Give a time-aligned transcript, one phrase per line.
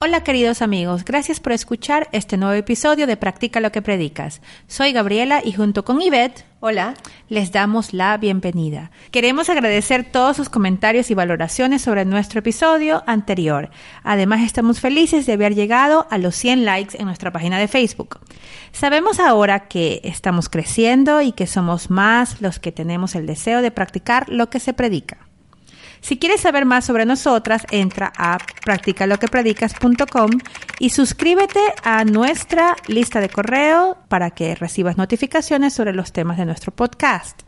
[0.00, 4.40] Hola queridos amigos, gracias por escuchar este nuevo episodio de Practica lo que predicas.
[4.68, 6.94] Soy Gabriela y junto con Ivette, hola,
[7.28, 8.92] les damos la bienvenida.
[9.10, 13.70] Queremos agradecer todos sus comentarios y valoraciones sobre nuestro episodio anterior.
[14.04, 18.20] Además estamos felices de haber llegado a los 100 likes en nuestra página de Facebook.
[18.70, 23.72] Sabemos ahora que estamos creciendo y que somos más los que tenemos el deseo de
[23.72, 25.27] practicar lo que se predica.
[26.00, 30.30] Si quieres saber más sobre nosotras, entra a practicaloquepredicas.com
[30.78, 36.46] y suscríbete a nuestra lista de correo para que recibas notificaciones sobre los temas de
[36.46, 37.42] nuestro podcast.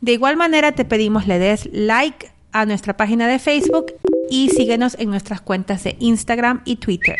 [0.00, 3.94] De igual manera, te pedimos le des like a nuestra página de Facebook
[4.30, 7.16] y síguenos en nuestras cuentas de Instagram y Twitter.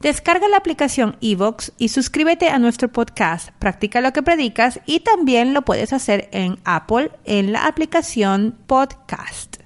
[0.00, 5.54] Descarga la aplicación Evox y suscríbete a nuestro podcast Practica lo que predicas y también
[5.54, 9.63] lo puedes hacer en Apple en la aplicación Podcast.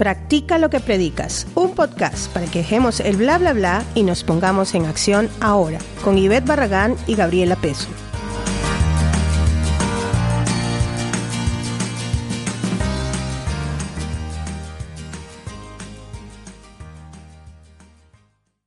[0.00, 4.24] Practica lo que predicas, un podcast para que dejemos el bla bla bla y nos
[4.24, 7.86] pongamos en acción ahora, con Ivette Barragán y Gabriela Peso.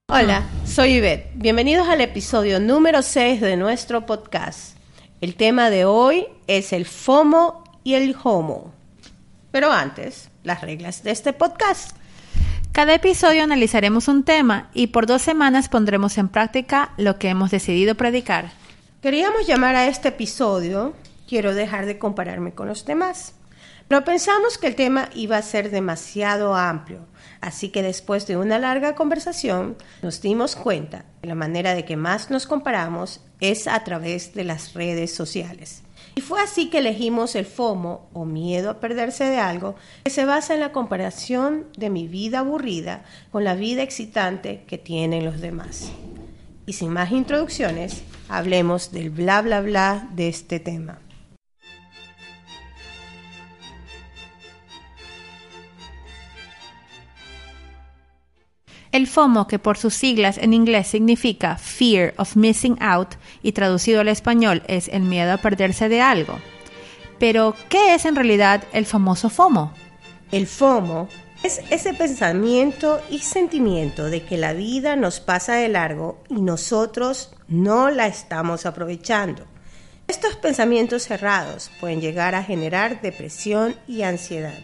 [0.08, 1.32] Hola, soy Ivette.
[1.34, 4.78] Bienvenidos al episodio número 6 de nuestro podcast.
[5.20, 8.83] El tema de hoy es el FOMO y el HOMO.
[9.54, 11.96] Pero antes, las reglas de este podcast.
[12.72, 17.52] Cada episodio analizaremos un tema y por dos semanas pondremos en práctica lo que hemos
[17.52, 18.52] decidido predicar.
[19.04, 20.96] Queríamos llamar a este episodio
[21.28, 23.36] Quiero dejar de compararme con los demás.
[23.88, 27.06] Pero pensamos que el tema iba a ser demasiado amplio,
[27.40, 31.96] así que después de una larga conversación nos dimos cuenta que la manera de que
[31.96, 35.84] más nos comparamos es a través de las redes sociales.
[36.16, 40.26] Y fue así que elegimos el FOMO o miedo a perderse de algo, que se
[40.26, 45.42] basa en la comparación de mi vida aburrida con la vida excitante que tienen los
[45.42, 45.92] demás.
[46.66, 51.00] Y sin más introducciones, hablemos del bla bla bla de este tema.
[58.94, 64.02] El FOMO, que por sus siglas en inglés significa Fear of Missing Out y traducido
[64.02, 66.40] al español es el miedo a perderse de algo.
[67.18, 69.74] Pero, ¿qué es en realidad el famoso FOMO?
[70.32, 71.10] El FOMO
[71.42, 77.34] es ese pensamiento y sentimiento de que la vida nos pasa de largo y nosotros
[77.48, 79.48] no la estamos aprovechando.
[80.08, 84.60] Estos pensamientos cerrados pueden llegar a generar depresión y ansiedad.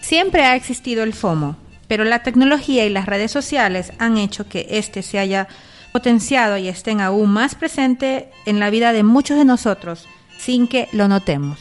[0.00, 1.56] Siempre ha existido el FOMO,
[1.88, 5.48] pero la tecnología y las redes sociales han hecho que éste se haya
[5.92, 10.06] potenciado y estén aún más presente en la vida de muchos de nosotros
[10.38, 11.58] sin que lo notemos.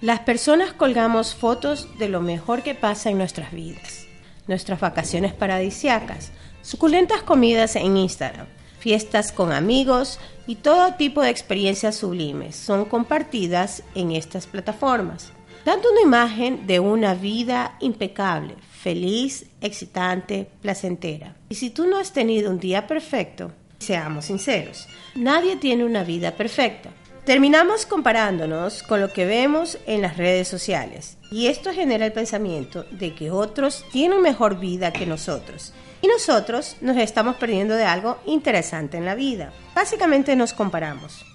[0.00, 4.06] Las personas colgamos fotos de lo mejor que pasa en nuestras vidas,
[4.46, 6.32] nuestras vacaciones paradisiacas,
[6.62, 8.46] suculentas comidas en Instagram,
[8.78, 15.32] fiestas con amigos y todo tipo de experiencias sublimes son compartidas en estas plataformas,
[15.64, 21.36] dando una imagen de una vida impecable, feliz, excitante, placentera.
[21.48, 26.32] Y si tú no has tenido un día perfecto, seamos sinceros, nadie tiene una vida
[26.32, 26.90] perfecta.
[27.24, 32.84] Terminamos comparándonos con lo que vemos en las redes sociales y esto genera el pensamiento
[32.90, 38.18] de que otros tienen mejor vida que nosotros y nosotros nos estamos perdiendo de algo
[38.24, 39.52] interesante en la vida.
[39.74, 41.26] Básicamente nos comparamos.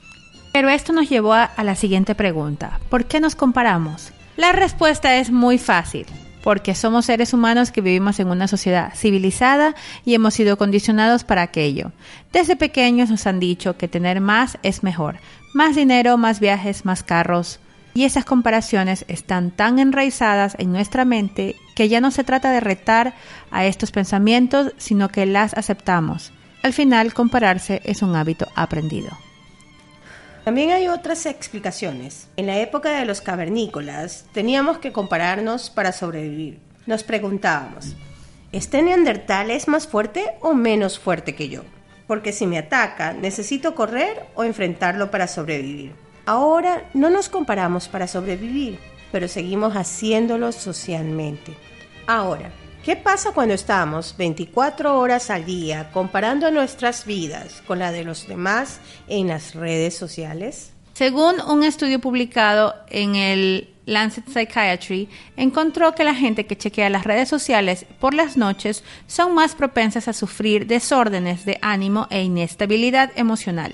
[0.51, 2.79] Pero esto nos llevó a, a la siguiente pregunta.
[2.89, 4.11] ¿Por qué nos comparamos?
[4.35, 6.07] La respuesta es muy fácil
[6.45, 9.73] porque somos seres humanos que vivimos en una sociedad civilizada
[10.05, 11.91] y hemos sido condicionados para aquello.
[12.31, 15.15] Desde pequeños nos han dicho que tener más es mejor,
[15.55, 17.59] más dinero, más viajes, más carros.
[17.95, 22.59] Y esas comparaciones están tan enraizadas en nuestra mente que ya no se trata de
[22.59, 23.15] retar
[23.49, 26.31] a estos pensamientos, sino que las aceptamos.
[26.61, 29.17] Al final, compararse es un hábito aprendido.
[30.45, 32.27] También hay otras explicaciones.
[32.37, 36.59] En la época de los cavernícolas teníamos que compararnos para sobrevivir.
[36.85, 37.95] Nos preguntábamos,
[38.51, 41.63] ¿este neandertal es más fuerte o menos fuerte que yo?
[42.05, 45.93] Porque si me ataca, necesito correr o enfrentarlo para sobrevivir.
[46.27, 48.77] Ahora no nos comparamos para sobrevivir,
[49.11, 51.57] pero seguimos haciéndolo socialmente.
[52.05, 52.51] Ahora,
[52.85, 58.27] ¿Qué pasa cuando estamos 24 horas al día comparando nuestras vidas con la de los
[58.27, 60.71] demás en las redes sociales?
[60.93, 67.05] Según un estudio publicado en el Lancet Psychiatry encontró que la gente que chequea las
[67.05, 73.09] redes sociales por las noches son más propensas a sufrir desórdenes de ánimo e inestabilidad
[73.15, 73.73] emocional,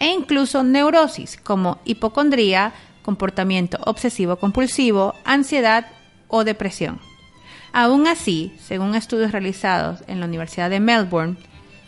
[0.00, 5.86] e incluso neurosis como hipocondría, comportamiento obsesivo-compulsivo, ansiedad
[6.28, 7.09] o depresión.
[7.72, 11.36] Aún así, según estudios realizados en la Universidad de Melbourne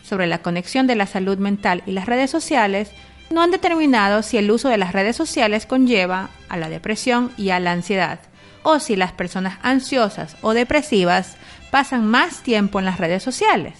[0.03, 2.91] sobre la conexión de la salud mental y las redes sociales,
[3.29, 7.49] no han determinado si el uso de las redes sociales conlleva a la depresión y
[7.49, 8.19] a la ansiedad,
[8.63, 11.35] o si las personas ansiosas o depresivas
[11.71, 13.73] pasan más tiempo en las redes sociales.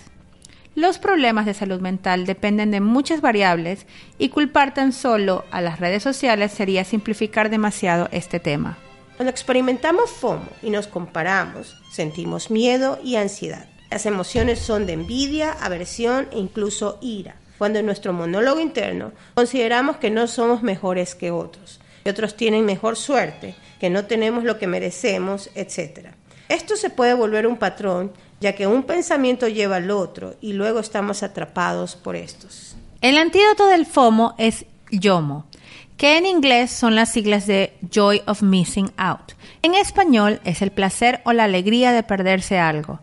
[0.76, 3.86] Los problemas de salud mental dependen de muchas variables
[4.18, 8.78] y culpar tan solo a las redes sociales sería simplificar demasiado este tema.
[9.16, 13.68] Cuando experimentamos FOMO y nos comparamos, sentimos miedo y ansiedad.
[13.92, 17.36] Las emociones son de envidia, aversión e incluso ira.
[17.60, 22.66] Cuando en nuestro monólogo interno consideramos que no somos mejores que otros, que otros tienen
[22.66, 26.08] mejor suerte, que no tenemos lo que merecemos, etc.
[26.50, 30.80] Esto se puede volver un patrón, ya que un pensamiento lleva al otro y luego
[30.80, 32.76] estamos atrapados por estos.
[33.02, 35.46] El antídoto del FOMO es YOMO,
[35.98, 39.34] que en inglés son las siglas de Joy of Missing Out.
[39.62, 43.00] En español es el placer o la alegría de perderse algo.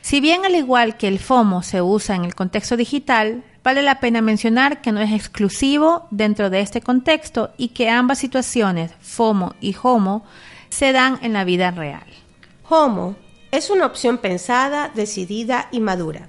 [0.00, 4.00] Si bien al igual que el FOMO se usa en el contexto digital, vale la
[4.00, 9.54] pena mencionar que no es exclusivo dentro de este contexto y que ambas situaciones, FOMO
[9.60, 10.24] y HOMO,
[10.70, 12.06] se dan en la vida real.
[12.68, 13.14] HOMO
[13.52, 16.28] es una opción pensada, decidida y madura.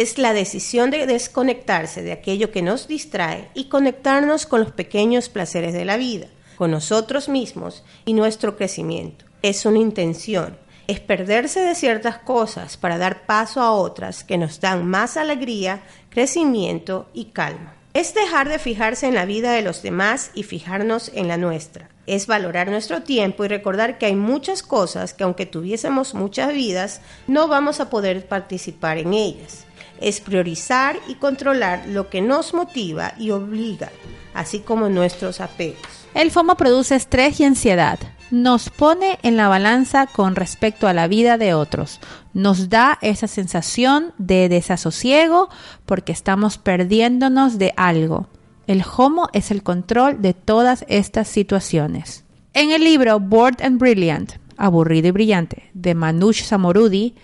[0.00, 5.28] Es la decisión de desconectarse de aquello que nos distrae y conectarnos con los pequeños
[5.28, 9.26] placeres de la vida, con nosotros mismos y nuestro crecimiento.
[9.42, 10.56] Es una intención,
[10.86, 15.82] es perderse de ciertas cosas para dar paso a otras que nos dan más alegría,
[16.08, 17.74] crecimiento y calma.
[17.92, 21.90] Es dejar de fijarse en la vida de los demás y fijarnos en la nuestra.
[22.06, 27.02] Es valorar nuestro tiempo y recordar que hay muchas cosas que aunque tuviésemos muchas vidas,
[27.26, 29.66] no vamos a poder participar en ellas.
[30.00, 33.90] Es priorizar y controlar lo que nos motiva y obliga,
[34.34, 35.78] así como nuestros apegos.
[36.14, 37.98] El FOMO produce estrés y ansiedad
[38.30, 42.00] nos pone en la balanza con respecto a la vida de otros.
[42.32, 45.48] Nos da esa sensación de desasosiego
[45.84, 48.28] porque estamos perdiéndonos de algo.
[48.66, 52.24] El homo es el control de todas estas situaciones.
[52.54, 57.14] En el libro Bored and Brilliant, aburrido y brillante, de Manush Samorudi,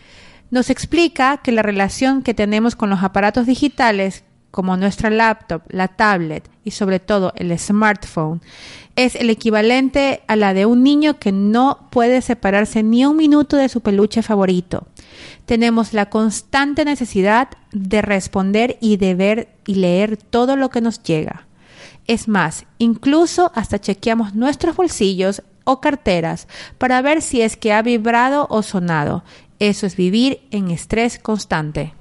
[0.51, 5.89] nos explica que la relación que tenemos con los aparatos digitales como nuestra laptop, la
[5.89, 8.41] tablet y sobre todo el smartphone,
[8.97, 13.59] es el equivalente a la de un niño que no puede separarse ni un minuto
[13.59, 14.87] de su peluche favorito.
[15.45, 21.03] Tenemos la constante necesidad de responder y de ver y leer todo lo que nos
[21.03, 21.47] llega.
[22.07, 26.47] Es más, incluso hasta chequeamos nuestros bolsillos o carteras
[26.79, 29.25] para ver si es que ha vibrado o sonado.
[29.59, 31.95] Eso es vivir en estrés constante.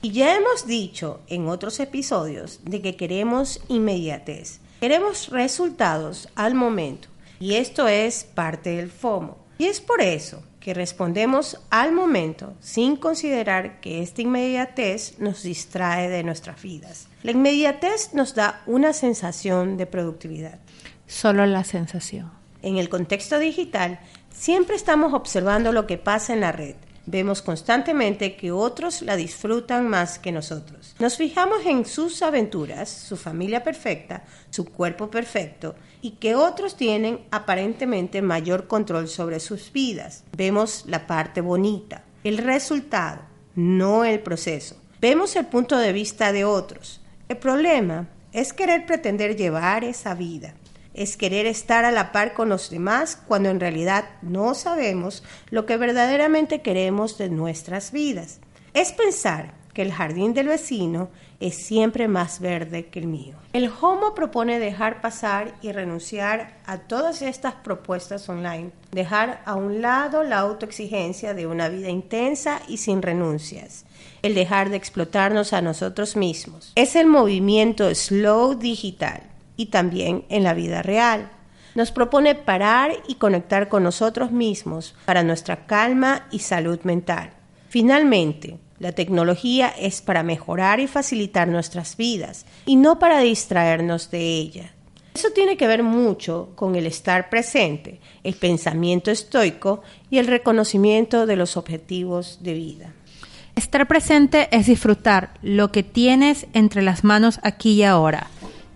[0.00, 7.08] Y ya hemos dicho en otros episodios de que queremos inmediatez, queremos resultados al momento
[7.40, 9.38] y esto es parte del FOMO.
[9.58, 16.08] Y es por eso que respondemos al momento sin considerar que esta inmediatez nos distrae
[16.08, 17.08] de nuestras vidas.
[17.24, 20.60] La inmediatez nos da una sensación de productividad.
[21.08, 22.30] Solo la sensación.
[22.62, 24.00] En el contexto digital,
[24.30, 29.88] siempre estamos observando lo que pasa en la red Vemos constantemente que otros la disfrutan
[29.88, 30.96] más que nosotros.
[30.98, 37.20] Nos fijamos en sus aventuras, su familia perfecta, su cuerpo perfecto y que otros tienen
[37.30, 40.24] aparentemente mayor control sobre sus vidas.
[40.36, 43.20] Vemos la parte bonita, el resultado,
[43.54, 44.76] no el proceso.
[45.00, 47.02] Vemos el punto de vista de otros.
[47.28, 50.54] El problema es querer pretender llevar esa vida
[50.94, 55.66] es querer estar a la par con los demás cuando en realidad no sabemos lo
[55.66, 58.40] que verdaderamente queremos de nuestras vidas.
[58.72, 61.10] Es pensar que el jardín del vecino
[61.40, 63.34] es siempre más verde que el mío.
[63.52, 69.82] El Homo propone dejar pasar y renunciar a todas estas propuestas online, dejar a un
[69.82, 73.84] lado la autoexigencia de una vida intensa y sin renuncias,
[74.22, 76.72] el dejar de explotarnos a nosotros mismos.
[76.76, 81.30] Es el movimiento slow digital y también en la vida real.
[81.74, 87.30] Nos propone parar y conectar con nosotros mismos para nuestra calma y salud mental.
[87.68, 94.20] Finalmente, la tecnología es para mejorar y facilitar nuestras vidas y no para distraernos de
[94.20, 94.70] ella.
[95.14, 101.26] Eso tiene que ver mucho con el estar presente, el pensamiento estoico y el reconocimiento
[101.26, 102.92] de los objetivos de vida.
[103.54, 108.28] Estar presente es disfrutar lo que tienes entre las manos aquí y ahora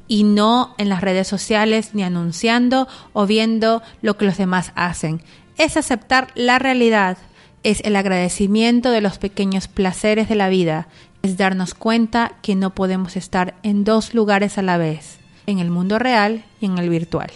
[0.08, 5.22] y no en las redes sociales ni anunciando o viendo lo que los demás hacen.
[5.58, 7.18] Es aceptar la realidad,
[7.62, 10.88] es el agradecimiento de los pequeños placeres de la vida,
[11.22, 15.70] es darnos cuenta que no podemos estar en dos lugares a la vez, en el
[15.70, 17.30] mundo real y en el virtual.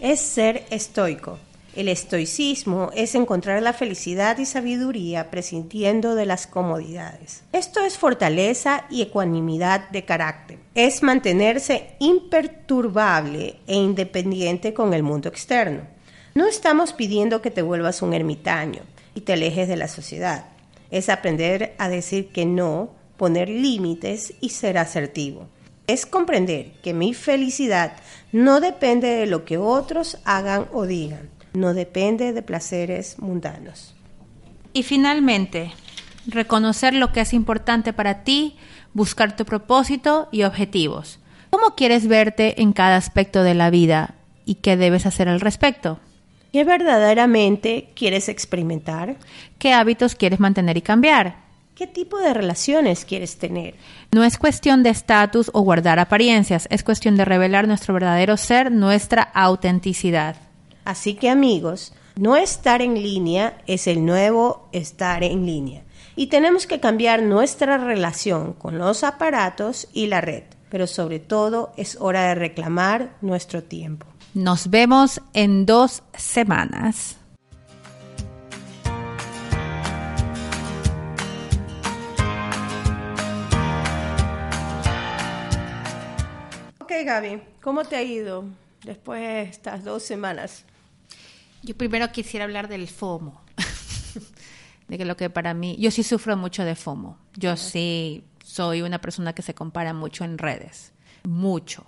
[0.00, 1.38] Es ser estoico.
[1.78, 7.44] El estoicismo es encontrar la felicidad y sabiduría prescindiendo de las comodidades.
[7.52, 10.58] Esto es fortaleza y ecuanimidad de carácter.
[10.74, 15.82] Es mantenerse imperturbable e independiente con el mundo externo.
[16.34, 18.80] No estamos pidiendo que te vuelvas un ermitaño
[19.14, 20.46] y te alejes de la sociedad.
[20.90, 25.46] Es aprender a decir que no, poner límites y ser asertivo.
[25.86, 27.92] Es comprender que mi felicidad
[28.32, 33.94] no depende de lo que otros hagan o digan no depende de placeres mundanos.
[34.72, 35.72] Y finalmente,
[36.26, 38.56] reconocer lo que es importante para ti,
[38.92, 41.18] buscar tu propósito y objetivos.
[41.50, 44.14] ¿Cómo quieres verte en cada aspecto de la vida
[44.44, 45.98] y qué debes hacer al respecto?
[46.52, 49.16] ¿Qué verdaderamente quieres experimentar?
[49.58, 51.48] ¿Qué hábitos quieres mantener y cambiar?
[51.74, 53.74] ¿Qué tipo de relaciones quieres tener?
[54.10, 58.72] No es cuestión de estatus o guardar apariencias, es cuestión de revelar nuestro verdadero ser,
[58.72, 60.47] nuestra autenticidad.
[60.88, 65.84] Así que amigos, no estar en línea es el nuevo estar en línea.
[66.16, 70.44] Y tenemos que cambiar nuestra relación con los aparatos y la red.
[70.70, 74.06] Pero sobre todo es hora de reclamar nuestro tiempo.
[74.32, 77.18] Nos vemos en dos semanas.
[86.80, 88.46] Ok Gaby, ¿cómo te ha ido
[88.86, 90.64] después de estas dos semanas?
[91.62, 93.40] Yo primero quisiera hablar del FOMO.
[94.88, 97.18] de que lo que para mí, yo sí sufro mucho de FOMO.
[97.36, 100.92] Yo sí soy una persona que se compara mucho en redes,
[101.24, 101.84] mucho.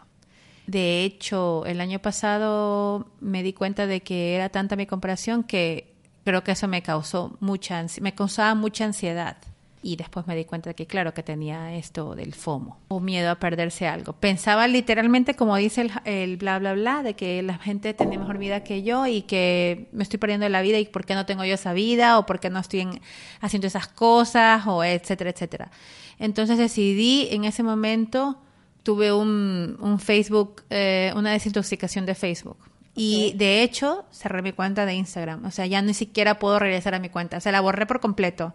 [0.67, 5.95] De hecho, el año pasado me di cuenta de que era tanta mi comparación que
[6.25, 9.39] creo que eso me causó mucha me causaba mucha ansiedad
[9.83, 13.31] y después me di cuenta de que claro que tenía esto del FOMO o miedo
[13.31, 14.13] a perderse algo.
[14.13, 18.39] Pensaba literalmente como dice el, el, bla bla bla de que la gente tiene mejor
[18.39, 21.25] vida que yo y que me estoy perdiendo de la vida y por qué no
[21.25, 23.01] tengo yo esa vida o por qué no estoy en,
[23.41, 25.71] haciendo esas cosas o etcétera etcétera.
[26.19, 28.39] Entonces decidí en ese momento
[28.83, 32.59] tuve un, un Facebook eh, una desintoxicación de Facebook.
[32.95, 35.45] Y de hecho cerré mi cuenta de Instagram.
[35.47, 37.41] O sea, ya ni siquiera puedo regresar a mi cuenta.
[37.41, 38.53] Se la borré por completo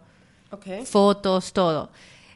[0.55, 0.85] okay.
[0.85, 1.91] fotos, todo.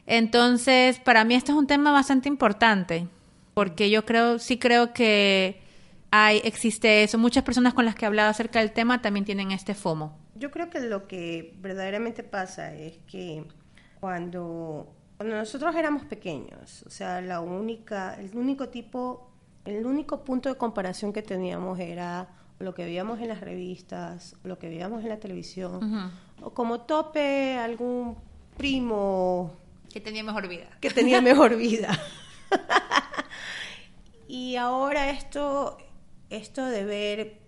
[0.06, 3.06] Entonces, para mí este es un tema bastante importante,
[3.54, 5.60] porque yo creo, sí creo que
[6.10, 7.18] hay, existe eso.
[7.18, 10.16] Muchas personas con las que he hablado acerca del tema también tienen este FOMO.
[10.34, 13.44] Yo creo que lo que verdaderamente pasa es que
[14.00, 19.30] cuando, cuando nosotros éramos pequeños, o sea, la única, el único tipo,
[19.64, 24.58] el único punto de comparación que teníamos era lo que veíamos en las revistas, lo
[24.58, 26.10] que veíamos en la televisión, uh -huh.
[26.42, 28.16] O como tope algún
[28.56, 29.60] primo
[29.92, 30.68] que tenía mejor vida.
[30.80, 31.98] Que tenía mejor vida.
[34.28, 35.78] y ahora esto,
[36.30, 37.38] esto de ver,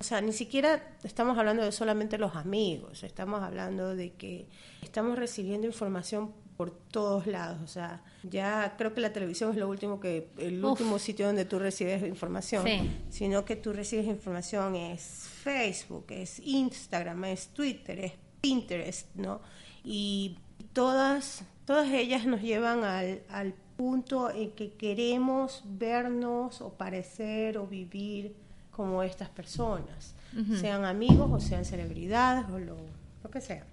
[0.00, 4.48] o sea, ni siquiera estamos hablando de solamente los amigos, estamos hablando de que
[4.82, 9.68] estamos recibiendo información por todos lados, o sea, ya creo que la televisión es lo
[9.68, 10.72] último que el Uf.
[10.72, 12.90] último sitio donde tú recibes información, sí.
[13.10, 19.40] sino que tú recibes información es Facebook, es Instagram, es Twitter, es Pinterest, ¿no?
[19.82, 20.36] Y
[20.74, 27.66] todas todas ellas nos llevan al, al punto en que queremos vernos o parecer o
[27.66, 28.34] vivir
[28.70, 30.60] como estas personas, uh -huh.
[30.60, 32.76] sean amigos o sean celebridades o lo,
[33.22, 33.64] lo que sea.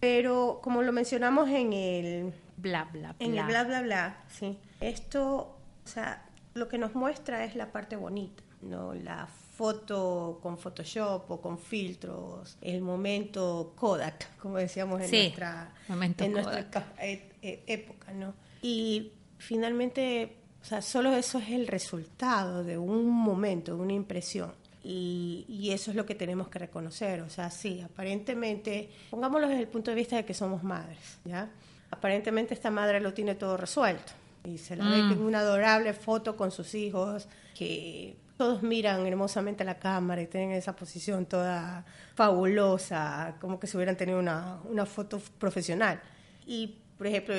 [0.00, 4.58] Pero como lo mencionamos en el bla bla bla, en el bla bla bla, sí.
[4.80, 10.58] Esto, o sea, lo que nos muestra es la parte bonita, no la foto con
[10.58, 17.30] Photoshop o con filtros, el momento Kodak, como decíamos en sí, nuestra en nuestra e
[17.40, 18.34] e época, ¿no?
[18.60, 24.52] Y finalmente, o sea, solo eso es el resultado de un momento, de una impresión.
[24.84, 27.20] Y, y, eso es lo que tenemos que reconocer.
[27.22, 31.50] O sea, sí, aparentemente, pongámoslo desde el punto de vista de que somos madres, ¿ya?
[31.90, 34.12] Aparentemente esta madre lo tiene todo resuelto.
[34.44, 34.90] Y se la mm.
[34.90, 40.22] ve en una adorable foto con sus hijos, que todos miran hermosamente a la cámara
[40.22, 46.00] y tienen esa posición toda fabulosa, como que si hubieran tenido una, una foto profesional.
[46.46, 47.34] Y, por ejemplo,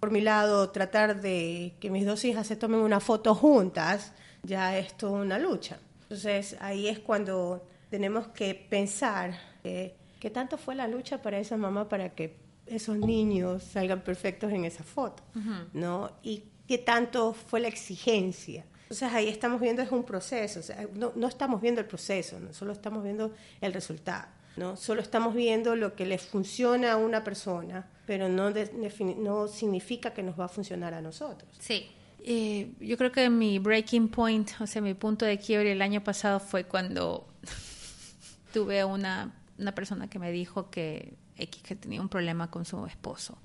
[0.00, 4.12] por mi lado, tratar de que mis dos hijas se tomen una foto juntas,
[4.42, 5.78] ya es toda una lucha.
[6.02, 11.56] Entonces ahí es cuando tenemos que pensar eh, qué tanto fue la lucha para esa
[11.56, 12.36] mamá para que
[12.66, 15.68] esos niños salgan perfectos en esa foto, uh -huh.
[15.72, 16.10] ¿no?
[16.22, 18.64] Y qué tanto fue la exigencia.
[18.94, 22.38] Entonces ahí estamos viendo es un proceso, o sea, no, no estamos viendo el proceso,
[22.38, 22.52] ¿no?
[22.52, 24.28] solo estamos viendo el resultado.
[24.56, 24.76] ¿no?
[24.76, 28.70] Solo estamos viendo lo que le funciona a una persona, pero no, de-
[29.18, 31.50] no significa que nos va a funcionar a nosotros.
[31.58, 31.88] Sí.
[32.20, 36.04] Eh, yo creo que mi breaking point, o sea, mi punto de quiebre el año
[36.04, 37.26] pasado fue cuando
[38.52, 42.86] tuve una, una persona que me dijo que X que tenía un problema con su
[42.86, 43.36] esposo.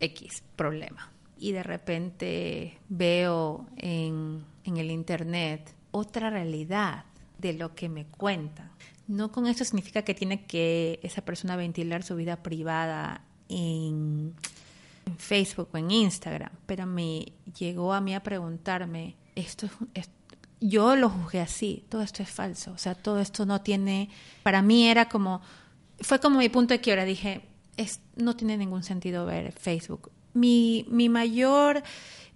[0.00, 1.10] X problema.
[1.36, 7.04] Y de repente veo en, en el internet otra realidad
[7.38, 8.70] de lo que me cuentan.
[9.06, 14.34] No con esto significa que tiene que esa persona ventilar su vida privada en,
[15.16, 20.10] Facebook o en Instagram, pero me llegó a mí a preguntarme, esto es, es-
[20.60, 24.10] yo lo juzgué así, todo esto es falso, o sea, todo esto no tiene,
[24.42, 25.40] para mí era como,
[26.00, 27.42] fue como mi punto de quiebra, dije,
[27.78, 30.10] es, no tiene ningún sentido ver Facebook.
[30.34, 31.82] Mi, mi mayor,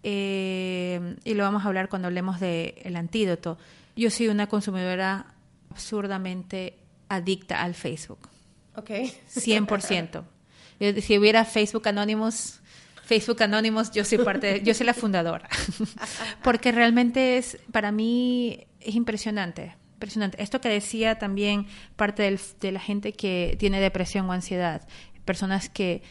[0.02, 3.58] eh, y lo vamos a hablar cuando hablemos del el antídoto,
[3.96, 5.26] yo soy una consumidora
[5.70, 6.78] absurdamente
[7.08, 8.28] adicta al Facebook.
[8.76, 8.90] ¿Ok?
[9.34, 10.22] 100%.
[10.80, 12.60] Yo- Si hubiera Facebook Anonymous,
[13.04, 15.48] Facebook Anonymous, yo soy parte, de- yo soy la fundadora.
[16.42, 19.76] Porque realmente es, para mí, es impresionante.
[19.94, 20.42] Impresionante.
[20.42, 21.66] Esto que decía también
[21.96, 24.88] parte del- de la gente que tiene depresión o ansiedad,
[25.24, 26.02] personas que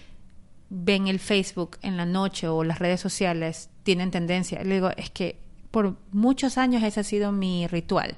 [0.69, 4.63] ven el Facebook en la noche o las redes sociales, tienen tendencia.
[4.63, 5.37] Le digo, es que
[5.71, 8.15] por muchos años ese ha sido mi ritual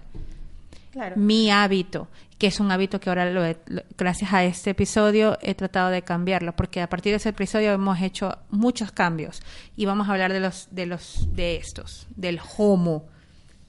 [0.92, 1.16] Claro.
[1.18, 5.40] mi hábito, que es un hábito que ahora, lo he- lo- gracias a este episodio,
[5.42, 9.42] he tratado de cambiarlo, porque a partir de ese episodio hemos hecho muchos cambios
[9.76, 13.06] y vamos a hablar de los de los de estos, del homo.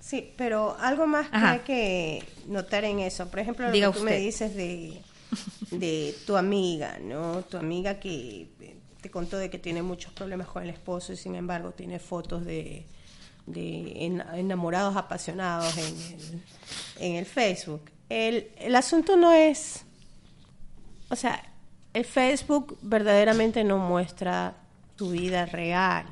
[0.00, 3.26] Sí, pero algo más que hay que notar en eso.
[3.30, 5.00] Por ejemplo, lo Diga que tú me dices de,
[5.70, 7.40] de tu amiga, ¿no?
[7.42, 8.48] Tu amiga que
[9.04, 12.42] te contó de que tiene muchos problemas con el esposo y sin embargo tiene fotos
[12.46, 12.86] de,
[13.44, 16.42] de en- enamorados apasionados en el,
[17.00, 17.82] en el Facebook.
[18.08, 19.84] El, el asunto no es,
[21.10, 21.42] o sea,
[21.92, 24.56] el Facebook verdaderamente no muestra
[24.96, 26.06] tu vida real.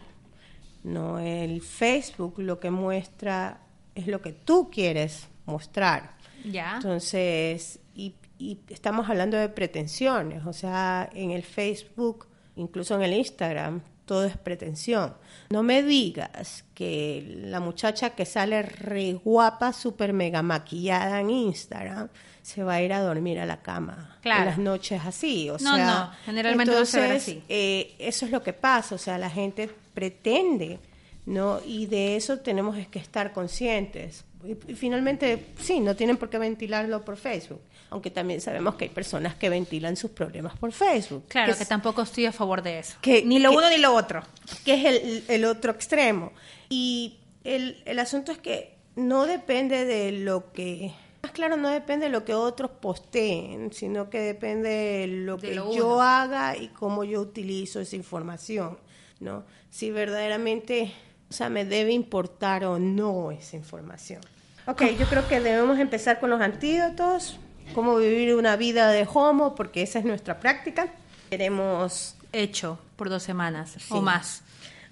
[0.84, 3.58] No, el Facebook lo que muestra
[3.94, 6.18] es lo que tú quieres mostrar.
[6.44, 6.74] Ya.
[6.76, 13.14] Entonces, y, y estamos hablando de pretensiones, o sea, en el Facebook, incluso en el
[13.14, 15.14] Instagram, todo es pretensión.
[15.50, 22.08] No me digas que la muchacha que sale re guapa, súper mega maquillada en Instagram,
[22.42, 24.40] se va a ir a dormir a la cama Claro.
[24.42, 25.48] en las noches así.
[25.48, 27.42] O No, sea, no, generalmente no se entonces, así.
[27.48, 30.80] eh, eso es lo que pasa, o sea, la gente pretende,
[31.24, 31.60] ¿no?
[31.64, 34.24] Y de eso tenemos que estar conscientes.
[34.44, 38.90] Y, finalmente, sí, no tienen por qué ventilarlo por Facebook, aunque también sabemos que hay
[38.90, 41.24] personas que ventilan sus problemas por Facebook.
[41.28, 42.96] Claro, que tampoco estoy a favor de eso.
[43.00, 44.22] que- ni lo que- uno ni lo otro.
[44.64, 46.32] que es el, el otro extremo.
[46.68, 52.06] Y el, el asunto es que no depende de lo que, más claro, no depende
[52.06, 56.02] de lo que otros posteen, sino que depende de lo De que lo yo uno.
[56.02, 58.78] haga y cómo yo utilizo esa información,
[59.20, 59.44] ¿no?
[59.70, 60.92] Si verdaderamente,
[61.30, 64.20] o sea, me debe importar o no esa información.
[64.66, 67.38] Ok, yo creo que debemos empezar con los antídotos,
[67.74, 70.88] cómo vivir una vida de homo, porque esa es nuestra práctica.
[71.30, 73.86] Queremos Hecho por dos semanas Sí.
[73.90, 74.42] o más.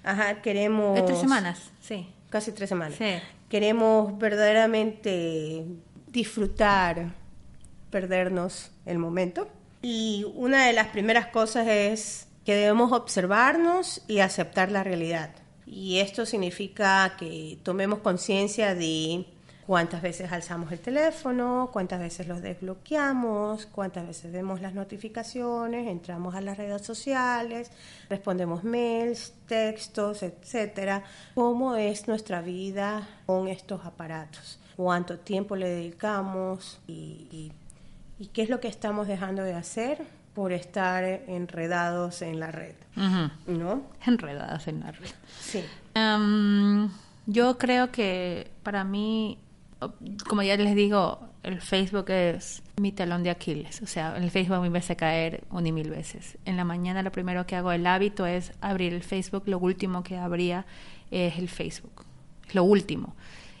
[0.03, 0.95] Ajá, queremos...
[0.95, 2.07] De tres semanas, sí.
[2.29, 2.95] Casi tres semanas.
[2.97, 3.15] Sí.
[3.49, 5.65] Queremos verdaderamente
[6.07, 7.13] disfrutar,
[7.89, 9.47] perdernos el momento.
[9.81, 15.31] Y una de las primeras cosas es que debemos observarnos y aceptar la realidad.
[15.65, 19.25] Y esto significa que tomemos conciencia de
[19.71, 26.35] cuántas veces alzamos el teléfono, cuántas veces los desbloqueamos, cuántas veces vemos las notificaciones, entramos
[26.35, 27.71] a las redes sociales,
[28.09, 31.05] respondemos mails, textos, etcétera.
[31.35, 34.59] ¿Cómo es nuestra vida con estos aparatos?
[34.75, 36.81] ¿Cuánto tiempo le dedicamos?
[36.85, 37.53] Y, y-
[38.19, 40.03] y qué es lo que estamos dejando de hacer
[40.35, 42.75] por estar enredados en la red?
[42.97, 43.57] Ujú.
[43.57, 43.83] ¿No?
[44.05, 45.11] Enredadas en la red.
[45.39, 45.63] Sí.
[45.93, 46.89] Em,
[47.25, 49.37] yo creo que para mí,
[50.27, 53.81] como ya les digo, el Facebook es mi talón de Aquiles.
[53.81, 56.37] O sea, el Facebook me hace caer una y mil veces.
[56.45, 59.43] En la mañana lo primero que hago, el hábito es abrir el Facebook.
[59.47, 60.65] Lo último que abría
[61.09, 62.05] es el Facebook.
[62.53, 63.15] Lo último.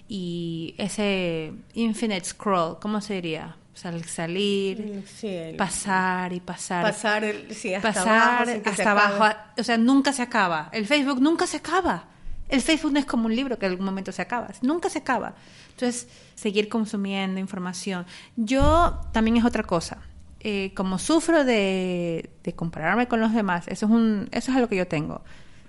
[0.07, 3.55] Y ese infinite scroll, ¿cómo se diría?
[3.73, 6.83] O sea, el salir, Sí, el- pasar y pasar.
[6.83, 9.37] pasar el- sí, hasta pasar abajo se hasta abajo.
[9.57, 10.69] O sea, nunca se acaba.
[10.73, 12.05] El Facebook nunca se acaba.
[12.51, 14.49] El Facebook no es como un libro que en algún momento se acaba.
[14.61, 15.35] Nunca se acaba.
[15.69, 18.05] Entonces, seguir consumiendo información.
[18.35, 19.99] Yo también es otra cosa.
[20.41, 24.75] Eh, como sufro de, compararme con los demás, eso es, un, eso es algo que
[24.75, 25.21] yo tengo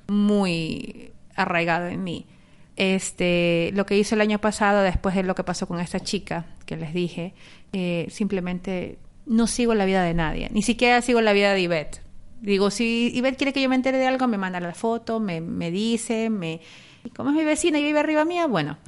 [0.08, 2.26] muy arraigado en mí.
[2.76, 6.46] Este, lo que hizo el año pasado, después de lo que pasó con esta chica
[6.66, 7.34] que les dije,
[7.72, 12.01] eh, simplemente no sigo la vida de nadie, ni siquiera sigo la vida de Ivette.
[12.42, 15.40] Digo, si Ivette quiere que yo me entere de algo, me manda la foto, me,
[15.40, 16.60] me dice, me...
[17.04, 18.78] Y como es mi vecina y vive arriba mía, bueno,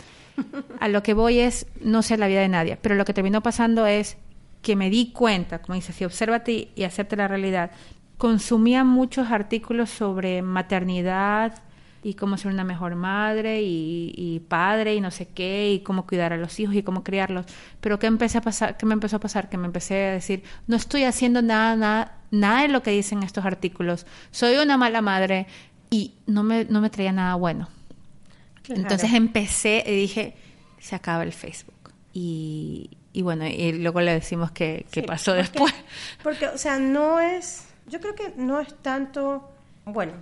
[0.80, 2.76] a lo que voy es no sé la vida de nadie.
[2.82, 4.16] Pero lo que terminó pasando es
[4.60, 7.70] que me di cuenta, como dice, si obsérvate y acepta la realidad,
[8.18, 11.62] consumía muchos artículos sobre maternidad
[12.04, 16.06] y cómo ser una mejor madre y, y, padre y no sé qué y cómo
[16.06, 17.46] cuidar a los hijos y cómo criarlos.
[17.80, 20.44] Pero qué empecé a pasar, qué me empezó a pasar, que me empecé a decir,
[20.66, 24.06] no estoy haciendo nada, nada, nada de lo que dicen estos artículos.
[24.30, 25.46] Soy una mala madre
[25.90, 27.68] y no me, no me traía nada bueno.
[28.62, 28.82] Claro.
[28.82, 30.34] Entonces empecé y dije,
[30.78, 31.74] se acaba el Facebook.
[32.12, 35.74] Y, y bueno, y luego le decimos qué Sí, pasó porque- después.
[36.22, 39.50] Porque, o sea, no es, yo creo que no es tanto,
[39.84, 40.12] bueno,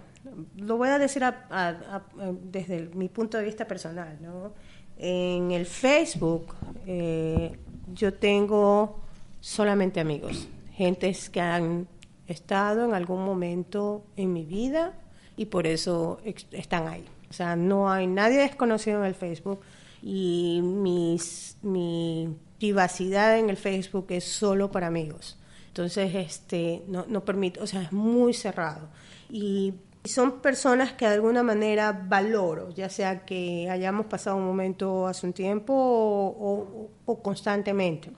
[0.57, 2.03] lo voy a decir a-
[2.45, 4.53] desde mi punto de vista personal, ¿no?
[4.99, 6.55] En el Facebook
[6.87, 7.59] eh,
[7.93, 9.01] yo tengo
[9.41, 11.89] solamente amigos, gentes que han
[12.27, 14.95] estado en algún momento en mi vida
[15.37, 16.21] y por eso
[16.53, 17.05] están ahí.
[17.29, 19.61] O sea, no hay nadie desconocido en el Facebook
[20.03, 25.39] y mis, mi privacidad en el Facebook es solo para amigos.
[25.69, 28.89] Entonces, este, no, no permite, o sea, es muy cerrado.
[29.31, 35.07] Y son personas que de alguna manera valoro, ya sea que hayamos pasado un momento
[35.07, 36.27] hace un tiempo o,
[36.59, 38.11] o- o constantemente.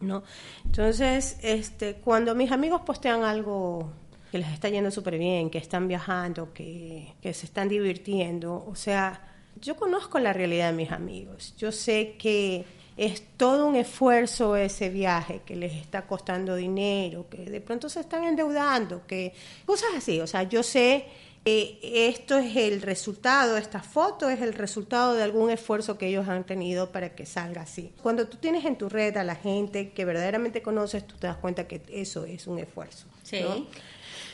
[0.00, 0.22] ¿no?
[0.64, 3.90] Entonces, este, cuando mis amigos postean algo
[4.30, 8.74] que les está yendo súper bien, que están viajando, que, que se están divirtiendo, o
[8.74, 9.22] sea,
[9.60, 11.54] yo conozco la realidad de mis amigos.
[11.56, 12.64] Yo sé que
[12.96, 18.00] es todo un esfuerzo ese viaje, que les está costando dinero, que de pronto se
[18.00, 19.34] están endeudando, que
[19.66, 20.20] cosas así.
[20.20, 21.04] O sea, yo sé
[21.44, 21.78] que
[22.08, 26.44] esto es el resultado, esta foto es el resultado de algún esfuerzo que ellos han
[26.44, 27.92] tenido para que salga así.
[28.02, 31.36] Cuando tú tienes en tu red a la gente que verdaderamente conoces, tú te das
[31.36, 33.06] cuenta que eso es un esfuerzo.
[33.22, 33.40] Sí.
[33.42, 33.66] ¿no?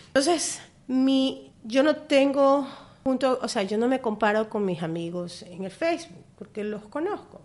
[0.07, 2.67] Entonces, mi, yo no tengo
[3.03, 6.83] punto, o sea, yo no me comparo con mis amigos en el Facebook, porque los
[6.85, 7.41] conozco.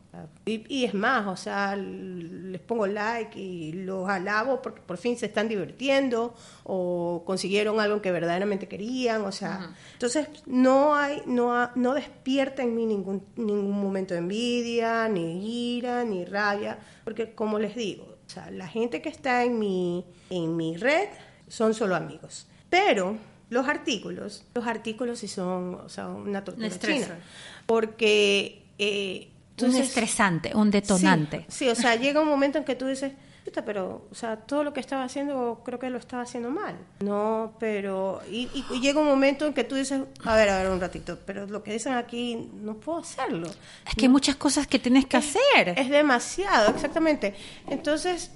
[0.46, 5.16] Y, y es más, o sea, les pongo like y los alabo porque por fin
[5.18, 11.54] se están divirtiendo o consiguieron algo que verdaderamente querían, o sea, entonces no hay, no,
[11.56, 17.36] ha- no despierta en mí ningún, ningún momento de envidia, ni ira, ni rabia, porque
[17.36, 21.10] como les digo, o sea, la gente que está en mi, en mi red
[21.48, 22.48] son solo amigos.
[22.72, 23.18] Pero
[23.50, 27.04] los artículos, los artículos sí son, o sea, una tortura Un estrés.
[27.04, 27.18] china.
[27.66, 28.64] Porque...
[28.80, 29.30] eh,
[29.62, 31.40] un estresante, un detonante.
[31.50, 34.36] Sí, sí, o sea, llega un momento en que tú dices, "Puta, pero, o sea,
[34.36, 36.76] todo lo que estaba haciendo, creo que lo estaba haciendo mal.
[37.00, 40.60] No, pero, y, y- y llega un momento en que tú dices, a ver, a
[40.62, 43.48] ver, un ratito, pero lo que dicen aquí, no puedo hacerlo.
[43.88, 45.70] Es que hay muchas cosas que tienes que hacer.
[45.76, 47.34] Es demasiado, exactamente.
[47.68, 48.30] Entonces,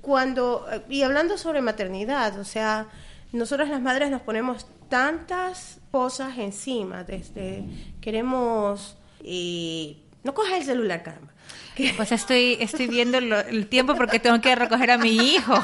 [0.00, 2.86] cuando, y hablando sobre maternidad, o sea,
[3.32, 7.64] nosotras las madres nos ponemos tantas cosas encima, desde
[8.00, 11.32] queremos, eh, no cojas el celular, caramba.
[11.96, 15.54] Pues estoy, estoy viendo lo- el tiempo porque tengo que recoger a mi hijo.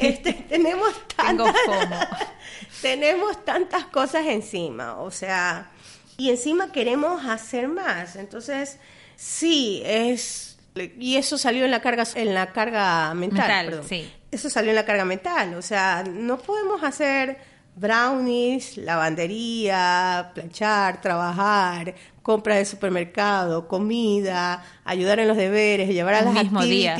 [0.00, 1.54] este, tenemos tantas,
[2.82, 5.70] tenemos tantas cosas encima, o sea,
[6.18, 8.16] y encima queremos hacer más.
[8.16, 8.78] Entonces,
[9.16, 10.58] sí, es
[10.98, 14.12] y eso salió en la carga en la carga mental, Mental, sí.
[14.36, 17.38] Eso salió en la carga mental, o sea, no podemos hacer
[17.74, 26.24] brownies, lavandería, planchar, trabajar, compra de supermercado, comida, ayudar en los deberes, llevar a El
[26.26, 26.98] las mismo día.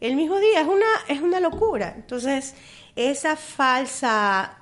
[0.00, 1.92] el mismo día es una es una locura.
[1.94, 2.56] Entonces
[2.96, 4.58] esa falsa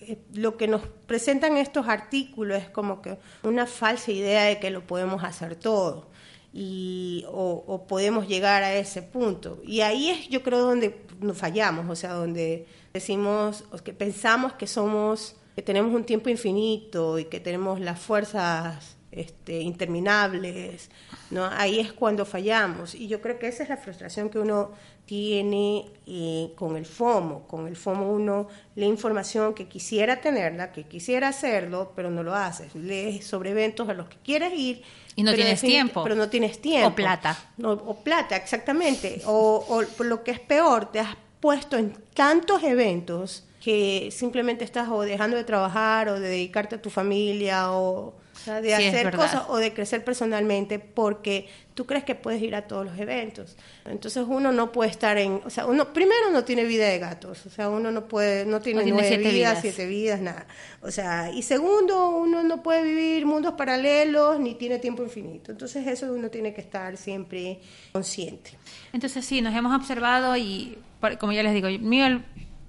[0.00, 4.68] eh, lo que nos presentan estos artículos es como que una falsa idea de que
[4.68, 6.11] lo podemos hacer todo
[6.52, 11.88] y o, podemos llegar a ese punto y ahí es yo creo donde nos fallamos
[11.88, 17.40] o sea donde decimos que pensamos que somos que tenemos un tiempo infinito y que
[17.40, 20.88] tenemos las fuerzas este, interminables,
[21.30, 21.44] ¿no?
[21.44, 22.94] Ahí es cuando fallamos.
[22.94, 24.70] Y yo creo que esa es la frustración que uno
[25.04, 27.46] tiene eh, con el FOMO.
[27.46, 32.34] Con el FOMO uno lee información que quisiera tenerla, que quisiera hacerlo, pero no lo
[32.34, 32.74] haces.
[32.74, 34.82] Lees sobre eventos a los que quieres ir.
[35.16, 36.02] Y no pero tienes tiempo.
[36.02, 36.88] Pero no tienes tiempo.
[36.88, 37.38] O plata.
[37.56, 39.22] No, o plata, exactamente.
[39.26, 44.64] O, o por lo que es peor, te has puesto en tantos eventos que simplemente
[44.64, 48.74] estás o dejando de trabajar o de dedicarte a tu familia o O sea, de
[48.76, 52.84] Sí, hacer cosas o de crecer personalmente porque tú crees que puedes ir a todos
[52.84, 53.56] los eventos.
[53.84, 57.46] Entonces uno no puede estar en, o sea, uno primero no tiene vida de gatos,
[57.46, 59.60] o sea, uno no puede, no tiene, No tiene nueve siete vidas, vidas.
[59.60, 60.46] siete vidas, nada.
[60.80, 65.52] O sea, y segundo, uno no puede vivir mundos paralelos ni tiene tiempo infinito.
[65.52, 67.60] Entonces eso uno tiene que estar siempre
[67.92, 68.58] consciente.
[68.92, 70.78] Entonces sí, nos hemos observado y
[71.20, 72.24] como ya les digo, mío el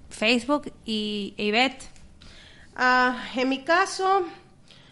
[0.08, 1.82] Facebook y Ivette.
[2.76, 4.22] Ah, en mi caso,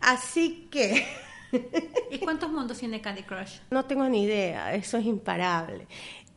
[0.00, 1.06] Así que
[2.10, 3.58] ¿Y cuántos mundos tiene Candy Crush?
[3.70, 5.86] no tengo ni idea, eso es imparable.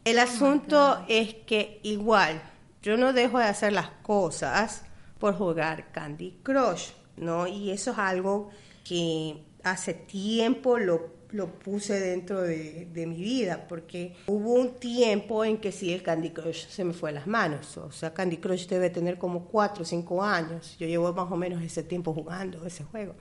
[0.03, 2.41] El asunto es que igual,
[2.81, 4.83] yo no dejo de hacer las cosas
[5.19, 7.45] por jugar Candy Crush, ¿no?
[7.47, 8.49] Y eso es algo
[8.85, 15.43] que hace tiempo lo, lo puse dentro de, de mi vida, porque hubo un tiempo
[15.43, 17.75] en que sí el Candy Crush se me fue a las manos.
[17.77, 20.77] O sea, Candy Crush debe tener como 4 o 5 años.
[20.79, 23.15] Yo llevo más o menos ese tiempo jugando ese juego.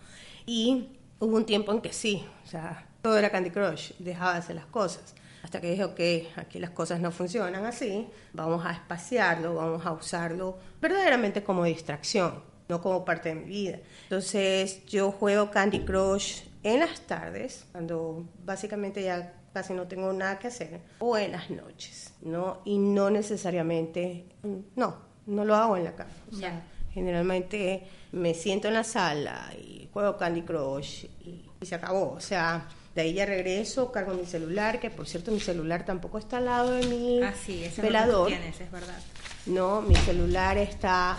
[0.47, 4.39] Y hubo un tiempo en que sí, o sea, todo era Candy Crush, dejaba de
[4.39, 5.15] hacer las cosas.
[5.43, 9.93] Hasta que dije, ok, aquí las cosas no funcionan así, vamos a espaciarlo, vamos a
[9.93, 13.79] usarlo verdaderamente como distracción, no como parte de mi vida.
[14.05, 20.39] Entonces yo juego Candy Crush en las tardes, cuando básicamente ya casi no tengo nada
[20.41, 22.61] que hacer, o en las noches, ¿no?
[22.65, 24.27] Y no necesariamente,
[24.75, 26.11] no, no lo hago en la cama.
[26.33, 26.63] O sea, Ya.
[26.93, 32.13] Generalmente me siento en la sala y juego Candy Crush y, y se acabó.
[32.13, 36.19] O sea, de ahí ya regreso, cargo mi celular, que por cierto mi celular tampoco
[36.19, 38.29] está al lado de mi Ah, sí, ese velador.
[38.29, 38.99] tienes, es verdad.
[39.47, 41.17] No, mi celular está,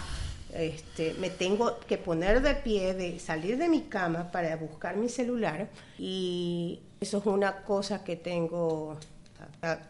[0.53, 5.07] este, me tengo que poner de pie, de salir de mi cama para buscar mi
[5.07, 5.69] celular
[5.99, 8.97] y eso es una cosa que tengo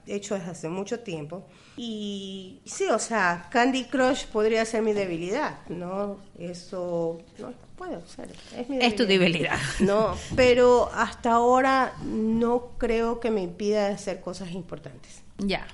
[0.06, 5.60] hecho desde hace mucho tiempo y sí, o sea, Candy Crush podría ser mi debilidad,
[5.68, 6.18] ¿no?
[6.40, 9.58] Eso no puede ser, es mi Es tu debilidad.
[9.80, 15.22] No, pero hasta ahora no creo que me impida hacer cosas importantes.
[15.38, 15.68] Ya.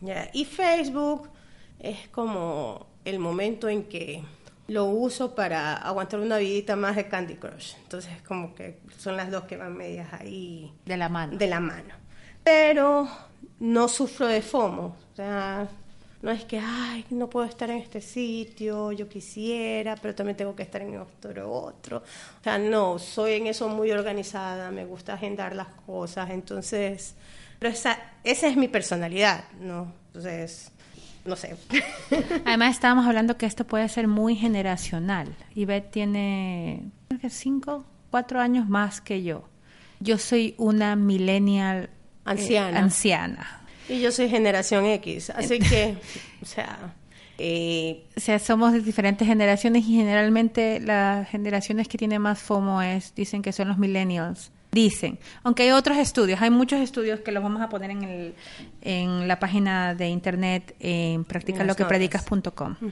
[0.00, 1.28] Ya, Y Facebook
[1.78, 4.22] es como el momento en que
[4.68, 7.74] lo uso para aguantar una vidita más de Candy Crush.
[7.82, 11.38] Entonces, como que son las dos que van medias ahí De la mano.
[11.38, 11.94] de la mano.
[12.44, 13.08] Pero
[13.60, 14.96] no sufro de FOMO.
[15.12, 15.68] O sea,
[16.20, 20.54] no es que, ay, no puedo estar en este sitio, yo quisiera, pero también tengo
[20.54, 21.98] que estar en otro, otro.
[21.98, 27.14] O sea, no, soy en eso muy organizada, me gusta agendar las cosas, entonces,
[27.58, 29.92] pero esa, esa es mi personalidad, ¿no?
[30.08, 30.72] Entonces,
[31.24, 31.56] no sé.
[32.44, 35.36] Además estábamos hablando que esto puede ser muy generacional.
[35.54, 39.44] Ivette tiene creo que cinco, cuatro años más que yo.
[40.00, 41.90] Yo soy una millennial
[42.28, 42.78] eh, Anciana.
[42.78, 43.60] anciana.
[43.88, 45.96] y yo soy generación X, así que,
[46.42, 46.94] o sea,
[47.38, 52.82] eh, O sea, somos de diferentes generaciones y generalmente las generaciones que tienen más FOMO
[52.82, 54.50] es, dicen que son los millennials.
[54.70, 58.34] Dicen, aunque hay otros estudios, hay muchos estudios que los vamos a poner en, el,
[58.82, 62.74] en la página de internet en practicaloquepredicas.com.
[62.82, 62.86] Eh,